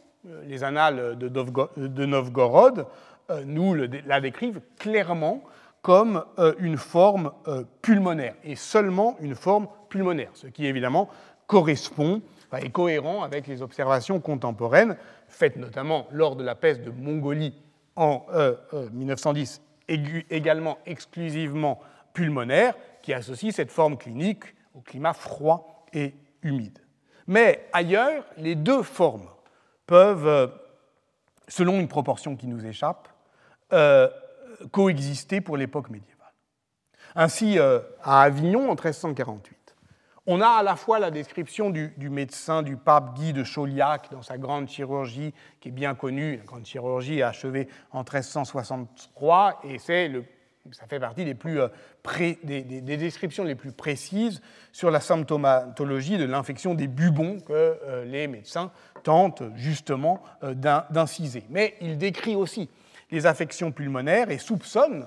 [0.44, 2.86] les annales de Novgorod
[3.44, 5.42] nous la décrivent clairement
[5.88, 6.22] comme
[6.58, 7.32] une forme
[7.80, 11.08] pulmonaire, et seulement une forme pulmonaire, ce qui évidemment
[11.46, 12.20] correspond
[12.52, 17.54] est cohérent avec les observations contemporaines, faites notamment lors de la peste de Mongolie
[17.96, 18.26] en
[18.92, 21.80] 1910 euh, euh, également exclusivement
[22.12, 26.12] pulmonaire, qui associe cette forme clinique au climat froid et
[26.42, 26.80] humide.
[27.26, 29.30] Mais ailleurs, les deux formes
[29.86, 30.48] peuvent, euh,
[31.48, 33.08] selon une proportion qui nous échappe,
[34.70, 36.14] coexister pour l'époque médiévale.
[37.14, 39.58] Ainsi, à Avignon, en 1348,
[40.30, 44.20] on a à la fois la description du, médecin du pape Guy de Chauliac dans
[44.20, 50.10] sa grande chirurgie, qui est bien connue, la grande chirurgie achevée en 1363, et c'est
[50.72, 51.68] ça fait partie des, plus, euh,
[52.44, 58.26] des, descriptions les plus précises sur la symptomatologie de l'infection des bubons que euh, les
[58.26, 58.70] médecins
[59.02, 61.44] tentent justement euh, d'inciser.
[61.48, 62.68] Mais il décrit aussi
[63.10, 65.06] les affections pulmonaires et soupçonne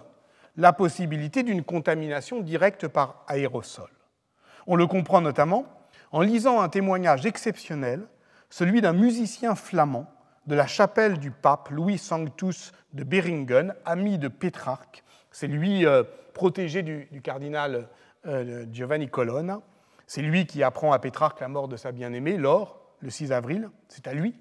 [0.58, 3.90] la possibilité d'une contamination directe par aérosol.
[4.68, 5.66] On le comprend notamment
[6.12, 8.06] en lisant un témoignage exceptionnel,
[8.50, 10.08] celui d'un musicien flamand
[10.48, 15.04] de la chapelle du pape Louis Sanctus de Beringen, ami de Pétrarque.
[15.32, 17.88] C'est lui, euh, protégé du, cardinal
[18.26, 19.62] euh, Giovanni Colonna,
[20.08, 23.70] C'est lui qui apprend à Pétrarque la mort de sa bien-aimée, Laure, le 6 avril.
[23.88, 24.36] C'est à lui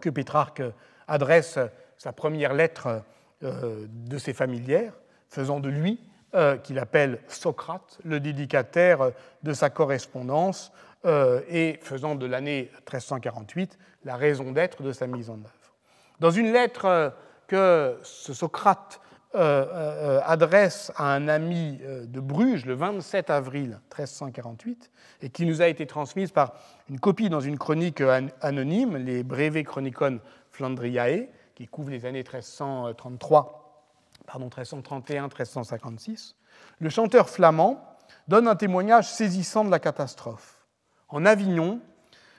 [0.00, 0.62] que Pétrarque
[1.08, 1.58] adresse
[2.04, 3.02] sa première lettre
[3.42, 4.92] euh, de ses familières,
[5.30, 5.98] faisant de lui,
[6.34, 10.70] euh, qu'il appelle Socrate, le dédicataire de sa correspondance,
[11.06, 15.72] euh, et faisant de l'année 1348 la raison d'être de sa mise en œuvre.
[16.20, 17.14] Dans une lettre
[17.46, 19.00] que ce Socrate
[19.32, 24.92] adresse à un ami de Bruges le 27 avril 1348
[25.22, 26.52] et qui nous a été transmise par
[26.88, 28.00] une copie dans une chronique
[28.40, 30.20] anonyme, les Breve Chronicon
[30.52, 33.84] Flandriae, qui couvre les années 1333,
[34.26, 36.34] pardon, 1331-1356,
[36.78, 37.96] le chanteur flamand
[38.28, 40.66] donne un témoignage saisissant de la catastrophe.
[41.08, 41.80] En Avignon,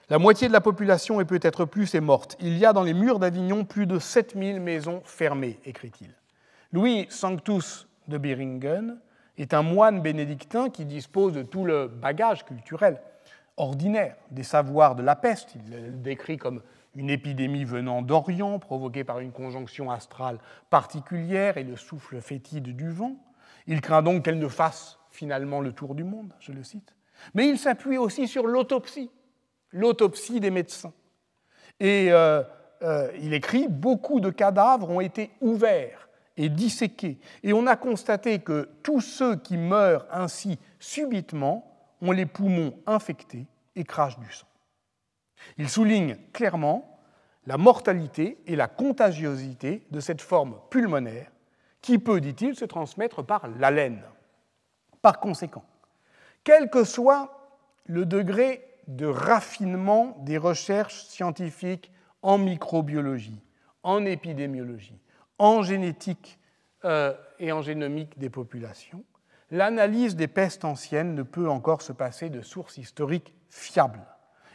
[0.10, 2.36] la moitié de la population et peut-être plus est morte.
[2.40, 6.12] Il y a dans les murs d'Avignon plus de 7000 maisons fermées, écrit-il.
[6.72, 8.98] Louis Sanctus de Beringen
[9.38, 13.02] est un moine bénédictin qui dispose de tout le bagage culturel
[13.58, 15.56] ordinaire des savoirs de la peste.
[15.56, 16.62] Il le décrit comme
[16.96, 20.40] une épidémie venant d'Orient, provoquée par une conjonction astrale
[20.70, 23.18] particulière et le souffle fétide du vent.
[23.68, 26.96] Il craint donc qu'elle ne fasse finalement le tour du monde, je le cite.
[27.34, 29.10] Mais il s'appuie aussi sur l'autopsie,
[29.72, 30.94] l'autopsie des médecins.
[31.80, 32.44] Et euh,
[32.82, 38.40] euh, il écrit Beaucoup de cadavres ont été ouverts et disséqués, et on a constaté
[38.40, 43.46] que tous ceux qui meurent ainsi subitement ont les poumons infectés
[43.78, 44.48] et crachent du sang.
[45.58, 47.00] Il souligne clairement
[47.46, 51.32] la mortalité et la contagiosité de cette forme pulmonaire
[51.82, 54.02] qui peut, dit-il, se transmettre par l'haleine.
[55.02, 55.64] Par conséquent,
[56.44, 57.54] quel que soit
[57.86, 61.92] le degré de raffinement des recherches scientifiques
[62.24, 63.42] en microbiologie,
[63.84, 65.00] en épidémiologie,
[65.38, 66.40] en génétique
[66.86, 69.04] euh, et en génomique des populations,
[69.52, 74.06] l'analyse des pestes anciennes ne peut encore se passer de sources historiques fiables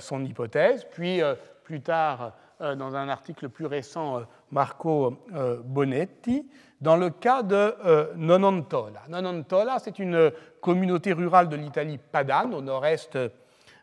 [0.00, 1.20] son hypothèse, puis
[1.62, 5.18] plus tard, dans un article plus récent, Marco
[5.64, 6.48] Bonetti,
[6.80, 7.76] dans le cas de
[8.16, 9.02] Nonantola.
[9.08, 13.18] Nonantola, c'est une communauté rurale de l'Italie padane, au nord-est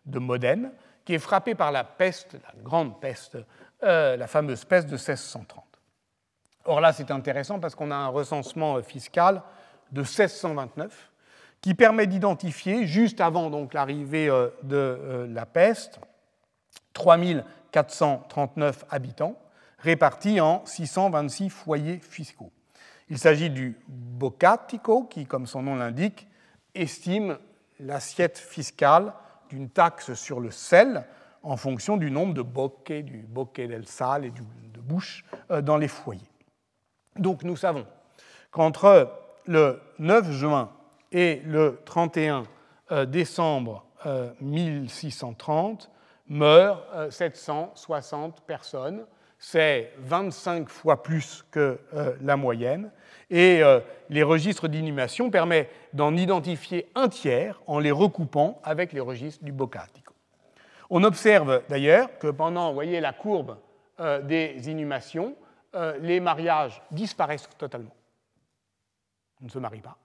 [0.05, 0.71] de Modène,
[1.05, 3.37] qui est frappée par la peste, la grande peste,
[3.81, 5.68] la fameuse peste de 1630.
[6.69, 9.41] Or là, c'est intéressant parce qu'on a un recensement euh, fiscal
[9.91, 11.09] de 1629
[11.61, 15.99] qui permet d'identifier, juste avant l'arrivée euh, de euh, la peste,
[16.93, 19.35] 3439 habitants
[19.79, 22.51] répartis en 626 foyers fiscaux.
[23.09, 26.27] Il s'agit du Boccatico qui, comme son nom l'indique,
[26.75, 27.39] estime
[27.79, 29.11] l'assiette fiscale
[29.49, 31.03] d'une taxe sur le sel
[31.41, 35.87] en fonction du nombre de bocche, du bocche del sal et de bouches dans les
[35.87, 36.29] foyers.
[37.19, 37.85] Donc nous savons
[38.51, 39.11] qu'entre
[39.45, 40.71] le 9 juin
[41.11, 42.43] et le 31
[42.91, 43.85] euh, décembre
[44.39, 49.05] 1630 euh, meurent 760 euh, personnes.
[49.37, 51.79] C'est 25 fois plus que
[52.19, 52.91] la moyenne.
[53.29, 53.61] Et
[54.09, 59.53] les registres d'inhumation permettent d'en identifier un tiers en les recoupant avec les registres du
[59.53, 60.13] Boccatico.
[60.89, 63.55] On observe d'ailleurs que pendant, voyez la courbe
[64.23, 65.37] des inhumations,
[65.75, 67.95] euh, les mariages disparaissent totalement.
[69.41, 69.97] On ne se marie pas.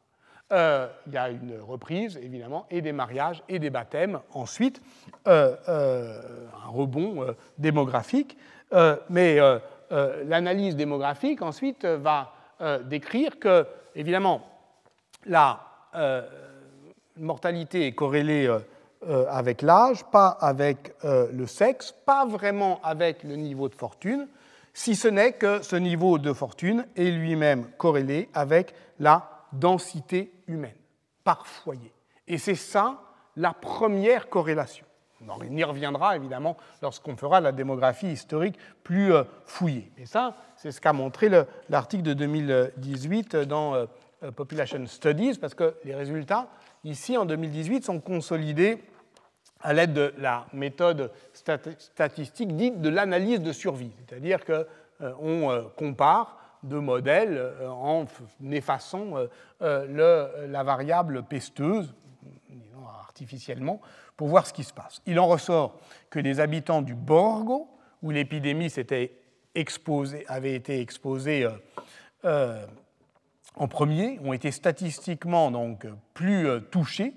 [0.52, 4.20] Euh, il y a une reprise, évidemment, et des mariages et des baptêmes.
[4.34, 4.82] Ensuite,
[5.26, 5.56] euh,
[6.66, 8.36] un rebond démographique.
[9.08, 9.38] mais
[9.90, 12.32] l'analyse démographique, ensuite, va
[12.84, 14.42] décrire que, évidemment,
[15.24, 15.60] la
[17.16, 18.54] mortalité est corrélée
[19.30, 24.28] avec l'âge, pas avec le sexe, pas vraiment avec le niveau de fortune,
[24.74, 30.76] si ce n'est que ce niveau de fortune est lui-même corrélé avec la densité humaine
[31.22, 31.92] par foyer.
[32.26, 33.00] Et c'est ça
[33.36, 34.84] la première corrélation.
[35.26, 39.90] On y reviendra évidemment lorsqu'on fera la démographie historique plus euh, fouillée.
[39.96, 41.30] Et ça, c'est ce qu'a montré
[41.70, 43.86] l'article de 2018 dans
[44.36, 46.48] Population Studies, parce que les résultats,
[46.84, 48.82] ici en 2018, sont consolidés
[49.64, 54.64] à l'aide de la méthode statistique dite de l'analyse de survie, c'est-à-dire qu'on
[55.00, 58.04] euh, euh, compare deux modèles euh, en
[58.50, 59.14] effaçant
[59.60, 61.94] la variable pesteuse,
[63.00, 63.80] artificiellement,
[64.16, 65.00] pour voir ce qui se passe.
[65.06, 65.78] Il en ressort
[66.10, 67.68] que les habitants du Borgo,
[68.02, 68.72] où l'épidémie
[70.28, 71.48] avait été exposée
[72.24, 77.14] en premier, ont été statistiquement donc plus touchés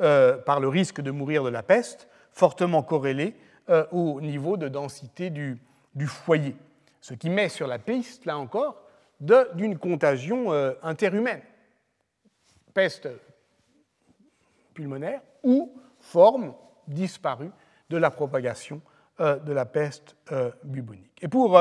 [0.00, 3.34] euh, par le risque de mourir de la peste, fortement corrélé
[3.68, 5.60] euh, au niveau de densité du,
[6.06, 6.56] foyer.
[7.02, 8.80] Ce qui met sur la piste, là encore,
[9.20, 11.42] d'une contagion euh, interhumaine.
[12.72, 13.10] Peste
[14.72, 16.54] pulmonaire ou forme
[16.88, 17.50] disparue
[17.90, 18.80] de la propagation
[19.18, 20.16] de la peste
[20.64, 21.18] bubonique.
[21.20, 21.60] Et pour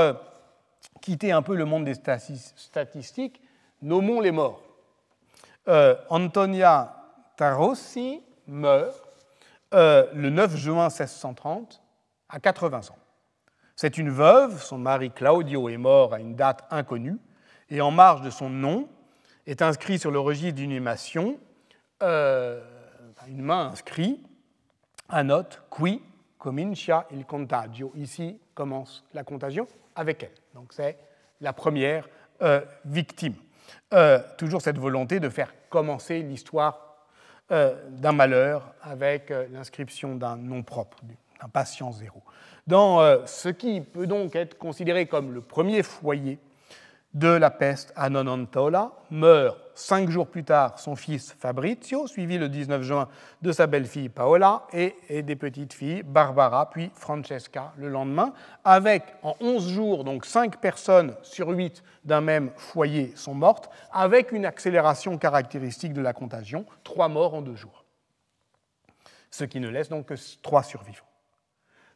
[1.01, 3.41] quitter un peu le monde des statistiques,
[3.81, 4.63] nommons les morts.
[6.09, 6.95] Antonia
[7.35, 8.95] Tarossi meurt
[9.73, 11.81] euh, le 9 juin 1630
[12.27, 12.97] à 80 ans.
[13.75, 17.17] C'est une veuve, son mari Claudio est mort à une date inconnue,
[17.69, 18.89] et en marge de son nom
[19.45, 21.39] est inscrit sur le registre d'inhumation
[22.01, 22.61] euh,
[23.27, 24.25] une main inscrite
[25.07, 26.01] à note qui
[26.37, 27.91] comincia il contagio.
[27.95, 30.33] Ici commence la contagion avec elle.
[30.55, 30.97] Donc c'est
[31.41, 32.09] la première
[32.41, 33.35] euh, victime.
[34.37, 36.88] toujours cette volonté de faire commencer l'histoire
[37.49, 40.97] d'un malheur avec euh, l'inscription d'un nom propre,
[41.41, 42.21] d'un patient zéro.
[42.67, 46.37] Dans euh, ce qui peut donc être considéré comme le premier foyer
[47.13, 52.49] de la peste à Nonantola, meurt cinq jours plus tard son fils Fabrizio, suivi le
[52.49, 53.07] 19 juin
[53.41, 58.33] de sa belle-fille Paola et, des petites filles Barbara puis Francesca le lendemain,
[58.63, 64.31] avec en 11 jours, donc cinq personnes sur huit d'un même foyer sont mortes, avec
[64.31, 67.85] une accélération caractéristique de la contagion, trois morts en deux jours.
[69.31, 71.05] Ce qui ne laisse donc que trois survivants.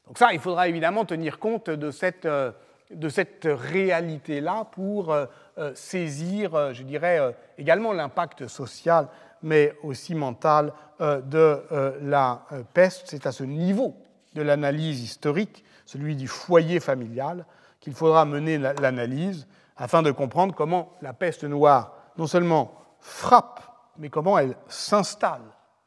[0.07, 2.25] Donc ça, il faudra évidemment tenir compte de cette...
[2.25, 2.51] Euh,
[2.91, 5.25] de cette réalité-là pour euh,
[5.57, 9.07] euh, saisir, euh, je dirais, également l'impact social,
[9.41, 10.71] mais aussi mental
[11.01, 11.61] de
[12.01, 13.07] la peste.
[13.07, 13.93] C'est à ce niveau
[14.35, 17.45] de l'analyse historique, celui du foyer familial,
[17.81, 23.59] qu'il faudra mener l'analyse afin de comprendre comment la peste noire non seulement frappe,
[23.97, 25.41] mais comment elle s'installe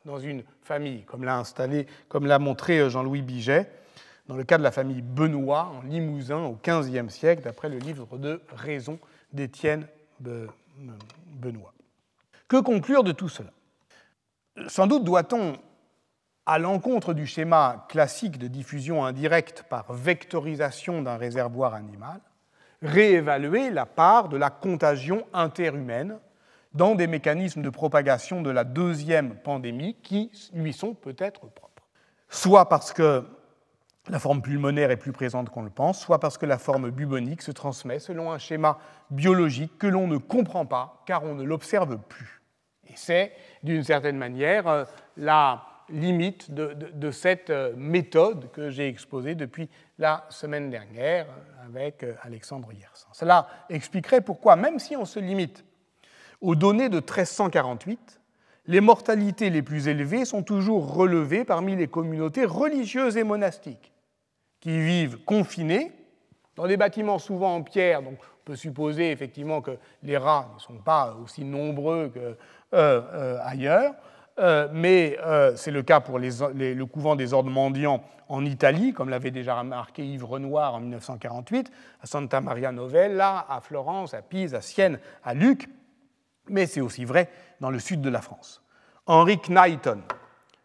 [0.05, 3.70] dans une famille, comme l'a installé, comme l'a montré Jean-Louis Biget,
[4.29, 8.18] dans le cas de la famille Benoît en Limousin au XVe siècle, d'après le livre
[8.18, 8.99] de Raison
[9.33, 9.87] d'Étienne
[10.20, 11.72] Benoît.
[12.49, 13.51] Que conclure de tout cela?
[14.68, 15.59] Sans doute doit-on,
[16.47, 22.20] à l'encontre du schéma classique de diffusion indirecte par vectorisation d'un réservoir animal,
[22.83, 26.18] réévaluer la part de la contagion interhumaine
[26.72, 31.87] dans des mécanismes de propagation de la deuxième pandémie qui lui sont peut-être propres.
[32.29, 33.24] Soit parce que
[34.09, 37.42] la forme pulmonaire est plus présente qu'on le pense, soit parce que la forme bubonique
[37.42, 38.78] se transmet selon un schéma
[39.11, 42.40] biologique que l'on ne comprend pas car on ne l'observe plus.
[42.88, 43.32] Et c'est,
[43.62, 44.84] d'une certaine manière, euh,
[45.16, 52.04] la limite de, cette euh, méthode que j'ai exposée depuis la semaine dernière euh, avec
[52.22, 53.09] Alexandre Yersin.
[53.12, 55.64] Cela expliquerait pourquoi, même si on se limite
[56.40, 58.20] aux données de 1348,
[58.68, 63.92] les mortalités les plus élevées sont toujours relevées parmi les communautés religieuses et monastiques
[64.66, 65.92] qui vivent confinés
[66.56, 68.02] dans des bâtiments souvent en pierre.
[68.02, 73.92] Donc on peut supposer effectivement que les rats ne sont pas aussi nombreux qu'ailleurs.
[73.92, 75.16] Euh, euh, euh, mais
[75.54, 80.04] c'est le cas pour le couvent des ordres mendiants en Italie, comme l'avait déjà remarqué
[80.04, 81.70] Yves Renoir en 1948,
[82.02, 85.68] à Santa Maria Novella, à Florence, à Pise, à Sienne, à Luc,
[86.48, 88.64] mais c'est aussi vrai dans le sud de la France.
[89.06, 90.02] Henry Knighton,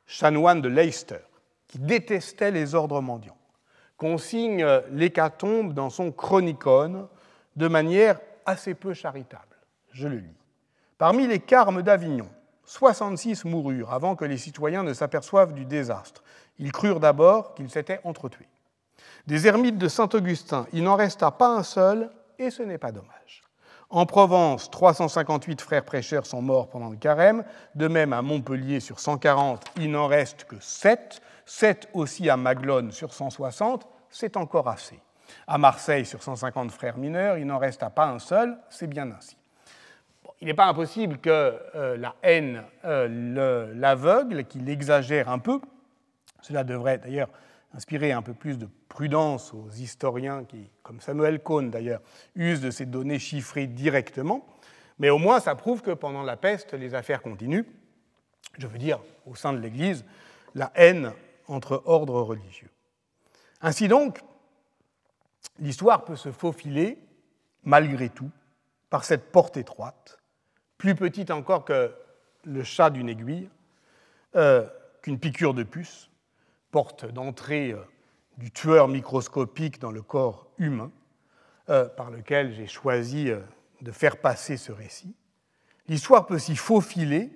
[0.08, 1.20] chanoine de Leicester,
[1.68, 3.38] qui détestait les ordres mendiants,
[4.02, 7.08] consigne l'hécatombe dans son Chronicon
[7.56, 9.56] de manière assez peu charitable.
[9.92, 10.38] Je le lis.
[10.98, 12.28] Parmi les carmes d'Avignon,
[12.66, 16.24] 66 moururent avant que les citoyens ne s'aperçoivent du désastre.
[16.58, 18.50] Ils crurent d'abord qu'ils s'étaient entretués.
[19.28, 23.44] Des ermites de Saint-Augustin, il n'en resta pas un seul, et ce n'est pas dommage.
[23.92, 27.44] En Provence, 358 frères prêcheurs sont morts pendant le carême.
[27.76, 31.22] De même, à Montpellier, sur 140, il n'en reste que 7.
[31.52, 34.98] 7 aussi à Maglone sur 160, c'est encore assez.
[35.46, 39.36] À Marseille, sur 150 frères mineurs, il n'en reste pas un seul, c'est bien ainsi.
[40.40, 41.30] il n'est pas impossible que
[41.76, 45.60] euh, la haine euh, l'aveugle, qu'il exagère un peu.
[46.42, 47.30] Cela devrait d'ailleurs
[47.74, 52.02] inspirer un peu plus de prudence aux historiens qui, comme Samuel Cohn d'ailleurs,
[52.36, 54.46] usent de ces données chiffrées directement.
[55.00, 57.66] Mais au moins, ça prouve que pendant la peste, les affaires continuent.
[58.58, 60.06] Je veux dire, au sein de l'Église,
[60.56, 61.12] la haine
[61.52, 62.70] entre ordres religieux.
[63.62, 64.22] Ainsi donc,
[65.60, 66.98] l'histoire peut se faufiler,
[67.64, 68.32] malgré tout,
[68.90, 70.20] par cette porte étroite,
[70.78, 71.94] plus petite encore que
[72.44, 73.50] le chat d'une aiguille,
[74.36, 74.68] euh,
[75.02, 76.10] qu'une piqûre de puce,
[76.72, 77.84] porte d'entrée euh,
[78.38, 80.92] du tueur microscopique dans le corps humain,
[81.70, 83.30] euh, par lequel j'ai choisi
[83.82, 85.16] de faire passer ce récit.
[85.88, 87.30] L'histoire peut s'y faufiler,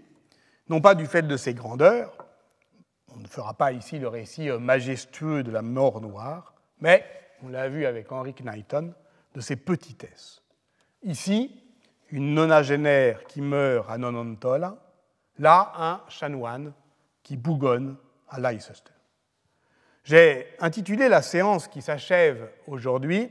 [0.69, 2.24] non pas du fait de ses grandeurs,
[3.15, 7.05] on ne fera pas ici le récit majestueux de la mort noire, mais,
[7.43, 8.93] on l'a vu avec Henry Knighton,
[9.33, 10.41] de ses petitesses.
[11.03, 11.63] Ici,
[12.09, 14.77] une nonagénaire qui meurt à Nonontola,
[15.39, 16.73] là, un chanoine
[17.23, 17.97] qui bougonne
[18.29, 18.91] à Leicester.
[20.03, 23.29] J'ai intitulé la séance qui s'achève aujourd'hui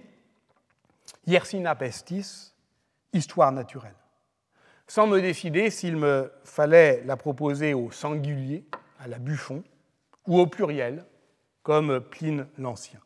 [1.27, 2.53] Yersina Pestis,
[3.13, 3.95] Histoire naturelle,
[4.89, 8.67] sans me décider s'il me fallait la proposer au singulier,
[8.99, 9.63] à la Buffon,
[10.27, 11.05] ou au pluriel,
[11.63, 13.01] comme Pline l'Ancien.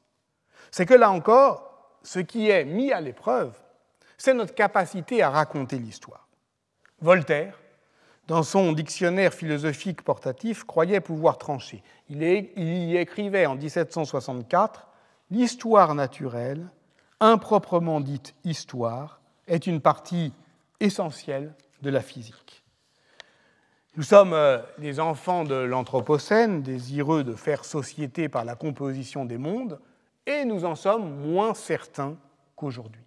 [0.70, 3.56] C'est que là encore, ce qui est mis à l'épreuve,
[4.16, 6.28] c'est notre capacité à raconter l'histoire.
[7.00, 7.58] Voltaire,
[8.26, 11.82] dans son dictionnaire philosophique portatif, croyait pouvoir trancher.
[12.10, 14.86] Il, y écrivait en 1764
[15.30, 16.70] L'histoire naturelle,
[17.20, 20.32] improprement dite histoire, est une partie
[20.80, 22.64] essentielle de la physique.
[23.96, 29.38] Nous sommes euh, les enfants de l'Anthropocène, désireux de faire société par la composition des
[29.38, 29.80] mondes,
[30.26, 32.16] et nous en sommes moins certains
[32.54, 33.04] qu'aujourd'hui,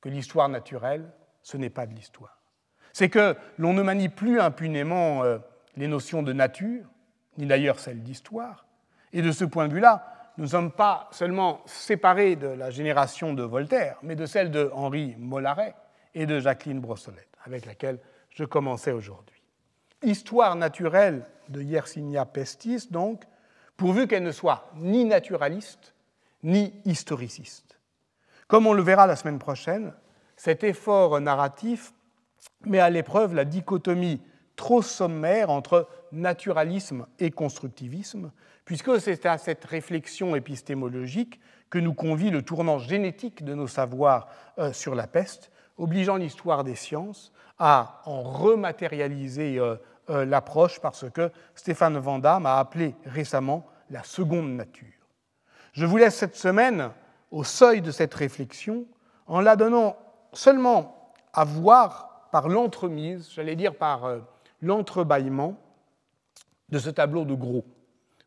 [0.00, 1.12] que l'histoire naturelle,
[1.42, 2.38] ce n'est pas de l'histoire.
[2.92, 5.38] C'est que l'on ne manie plus impunément euh,
[5.76, 6.84] les notions de nature,
[7.38, 8.66] ni d'ailleurs celles d'histoire,
[9.12, 13.34] et de ce point de vue-là, nous ne sommes pas seulement séparés de la génération
[13.34, 15.74] de Voltaire, mais de celle de Henri Mollaret
[16.14, 19.41] et de Jacqueline Brossolette, avec laquelle je commençais aujourd'hui
[20.02, 23.24] histoire naturelle de Yersinia pestis, donc,
[23.76, 25.94] pourvu qu'elle ne soit ni naturaliste,
[26.42, 27.78] ni historiciste.
[28.48, 29.92] Comme on le verra la semaine prochaine,
[30.36, 31.92] cet effort narratif
[32.66, 34.20] met à l'épreuve la dichotomie
[34.56, 38.32] trop sommaire entre naturalisme et constructivisme,
[38.64, 41.40] puisque c'est à cette réflexion épistémologique
[41.70, 44.28] que nous convie le tournant génétique de nos savoirs
[44.58, 49.58] euh, sur la peste, obligeant l'histoire des sciences à en rematérialiser
[50.08, 54.88] euh, euh, l'approche parce que Stéphane Van Damme a appelé récemment la seconde nature.
[55.72, 56.90] Je vous laisse cette semaine
[57.30, 58.86] au seuil de cette réflexion
[59.26, 59.96] en la donnant
[60.32, 64.18] seulement à voir par l'entremise, j'allais dire par euh,
[64.60, 65.56] l'entrebâillement
[66.68, 67.64] de ce tableau de Gros,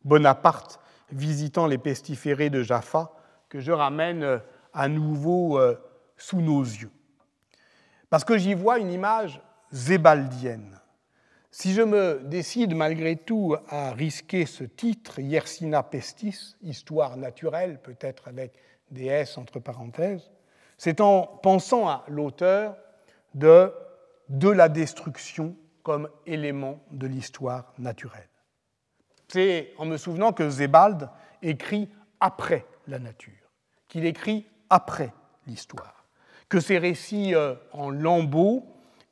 [0.04, 0.80] Bonaparte
[1.12, 3.12] visitant les pestiférés de Jaffa,
[3.50, 4.38] que je ramène euh,
[4.74, 5.60] à nouveau
[6.18, 6.92] sous nos yeux.
[8.10, 10.80] Parce que j'y vois une image zébaldienne,
[11.58, 18.28] si je me décide malgré tout à risquer ce titre, Yersina Pestis, histoire naturelle, peut-être
[18.28, 18.52] avec
[18.92, 20.30] des S entre parenthèses,
[20.78, 22.76] c'est en pensant à l'auteur
[23.36, 23.72] de,
[24.28, 28.28] de la destruction comme élément de l'histoire naturelle.
[29.30, 31.10] C'est en me souvenant que Zébald
[31.42, 31.90] écrit
[32.20, 33.50] après la nature,
[33.88, 35.14] qu'il écrit après
[35.48, 36.04] l'histoire,
[36.50, 38.66] que ses récits euh, en lambeaux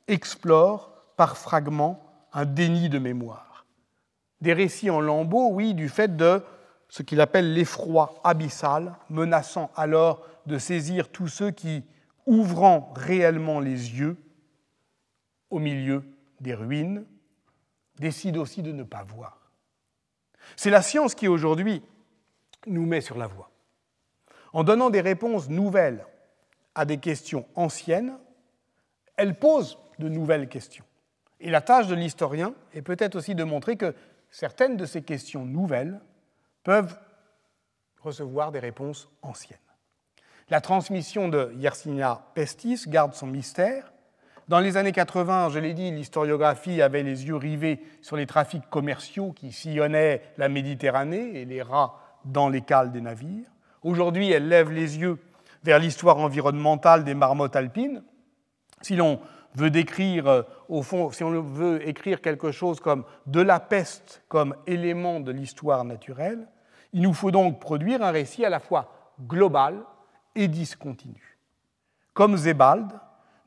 [0.08, 2.03] explorent par fragments
[2.34, 3.64] un déni de mémoire.
[4.40, 6.42] Des récits en lambeaux, oui, du fait de
[6.88, 11.84] ce qu'il appelle l'effroi abyssal, menaçant alors de saisir tous ceux qui,
[12.26, 14.16] ouvrant réellement les yeux
[15.50, 16.04] au milieu
[16.40, 17.06] des ruines,
[17.98, 19.50] décident aussi de ne pas voir.
[20.56, 21.82] C'est la science qui aujourd'hui
[22.66, 23.50] nous met sur la voie.
[24.52, 26.04] En donnant des réponses nouvelles
[26.74, 28.18] à des questions anciennes,
[29.16, 30.84] elle pose de nouvelles questions.
[31.44, 33.94] Et la tâche de l'historien est peut-être aussi de montrer que
[34.30, 36.00] certaines de ces questions nouvelles
[36.64, 36.98] peuvent
[38.00, 39.58] recevoir des réponses anciennes.
[40.48, 43.92] La transmission de Yersinia Pestis garde son mystère.
[44.48, 48.68] Dans les années 80, je l'ai dit, l'historiographie avait les yeux rivés sur les trafics
[48.70, 53.50] commerciaux qui sillonnaient la Méditerranée et les rats dans les cales des navires.
[53.82, 55.18] Aujourd'hui, elle lève les yeux
[55.62, 58.02] vers l'histoire environnementale des marmottes alpines,
[58.80, 59.20] Si l'on
[59.54, 64.22] veut décrire, euh, au fond, si on veut écrire quelque chose comme de la peste
[64.28, 66.46] comme élément de l'histoire naturelle,
[66.92, 69.82] il nous faut donc produire un récit à la fois global
[70.34, 71.38] et discontinu.
[72.12, 72.88] Comme Zébald,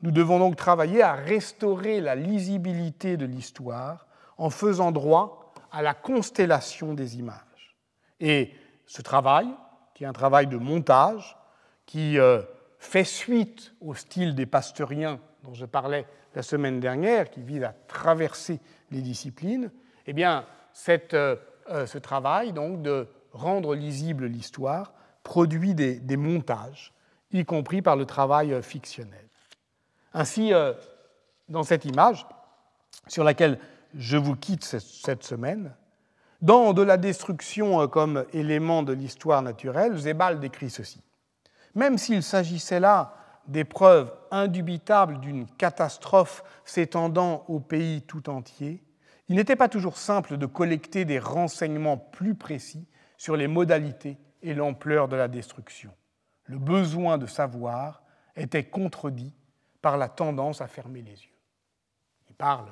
[0.02, 4.06] nous devons donc travailler à restaurer la lisibilité de l'histoire
[4.36, 7.76] en faisant droit à la constellation des images.
[8.20, 8.52] Et
[8.86, 9.48] ce travail,
[9.94, 11.36] qui est un travail de montage,
[11.86, 12.42] qui euh,
[12.78, 17.74] fait suite au style des pasteuriens dont je parlais la semaine dernière, qui vise à
[17.86, 19.70] traverser les disciplines,
[20.06, 20.44] eh bien,
[20.88, 21.36] euh,
[21.70, 24.92] euh, ce travail donc de rendre lisible l'histoire
[25.22, 26.92] produit des, montages,
[27.32, 29.26] y compris par le travail fictionnel.
[30.14, 30.52] Ainsi,
[31.50, 32.26] dans cette image,
[33.08, 33.58] sur laquelle
[33.94, 35.74] je vous quitte cette semaine,
[36.40, 41.02] dans De la destruction comme élément de l'histoire naturelle, Zébal décrit ceci.
[41.74, 43.17] Même s'il s'agissait là
[43.48, 48.82] des preuves indubitables d'une catastrophe s'étendant au pays tout entier,
[49.28, 52.86] il n'était pas toujours simple de collecter des renseignements plus précis
[53.16, 55.90] sur les modalités et l'ampleur de la destruction.
[56.44, 58.02] Le besoin de savoir
[58.36, 59.34] était contredit
[59.82, 61.36] par la tendance à fermer les yeux.
[62.30, 62.68] Il parle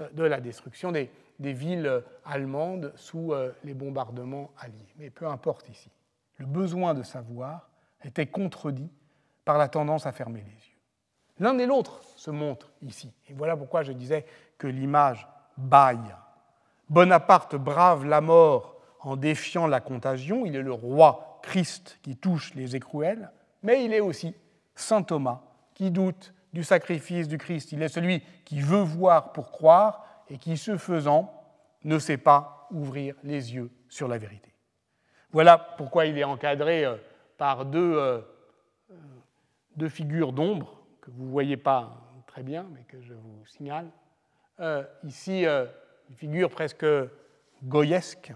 [0.00, 4.94] euh, de la destruction des, des villes allemandes sous euh, les bombardements alliés.
[4.96, 5.90] Mais peu importe ici.
[6.36, 7.68] Le besoin de savoir
[8.02, 8.90] était contredit
[9.44, 10.78] par la tendance à fermer les yeux.
[11.38, 13.12] L'un et l'autre se montrent ici.
[13.28, 14.26] Et voilà pourquoi je disais
[14.58, 15.26] que l'image
[15.56, 16.14] baille.
[16.88, 20.46] Bonaparte brave la mort en défiant la contagion.
[20.46, 23.30] Il est le roi Christ qui touche les écrouelles,
[23.62, 24.34] mais il est aussi
[24.74, 25.40] Saint Thomas
[25.74, 27.72] qui doute du sacrifice du Christ.
[27.72, 31.32] Il est celui qui veut voir pour croire et qui, ce faisant,
[31.84, 34.52] ne sait pas ouvrir les yeux sur la vérité.
[35.32, 36.96] Voilà pourquoi il est encadré euh,
[37.38, 38.20] par deux, euh,
[39.76, 43.90] deux figures d'ombre que vous ne voyez pas très bien, mais que je vous signale.
[45.04, 46.86] ici, une figure presque
[47.64, 48.32] goyesque,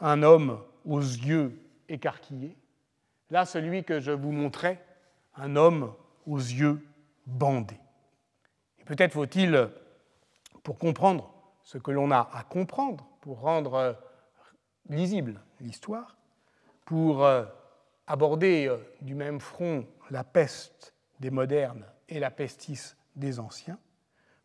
[0.00, 1.58] un homme aux yeux
[1.88, 2.56] écarquillés.
[3.30, 4.84] Là, celui que je vous montrais,
[5.36, 5.94] un homme
[6.26, 6.86] aux yeux
[7.26, 7.80] bandés.
[8.78, 9.70] Et peut-être faut-il,
[10.62, 13.98] pour comprendre ce que l'on a à comprendre, pour rendre
[14.88, 16.16] lisible l'histoire,
[16.84, 17.26] pour
[18.06, 23.78] aborder euh, du même front la peste des modernes et la pestis des anciens,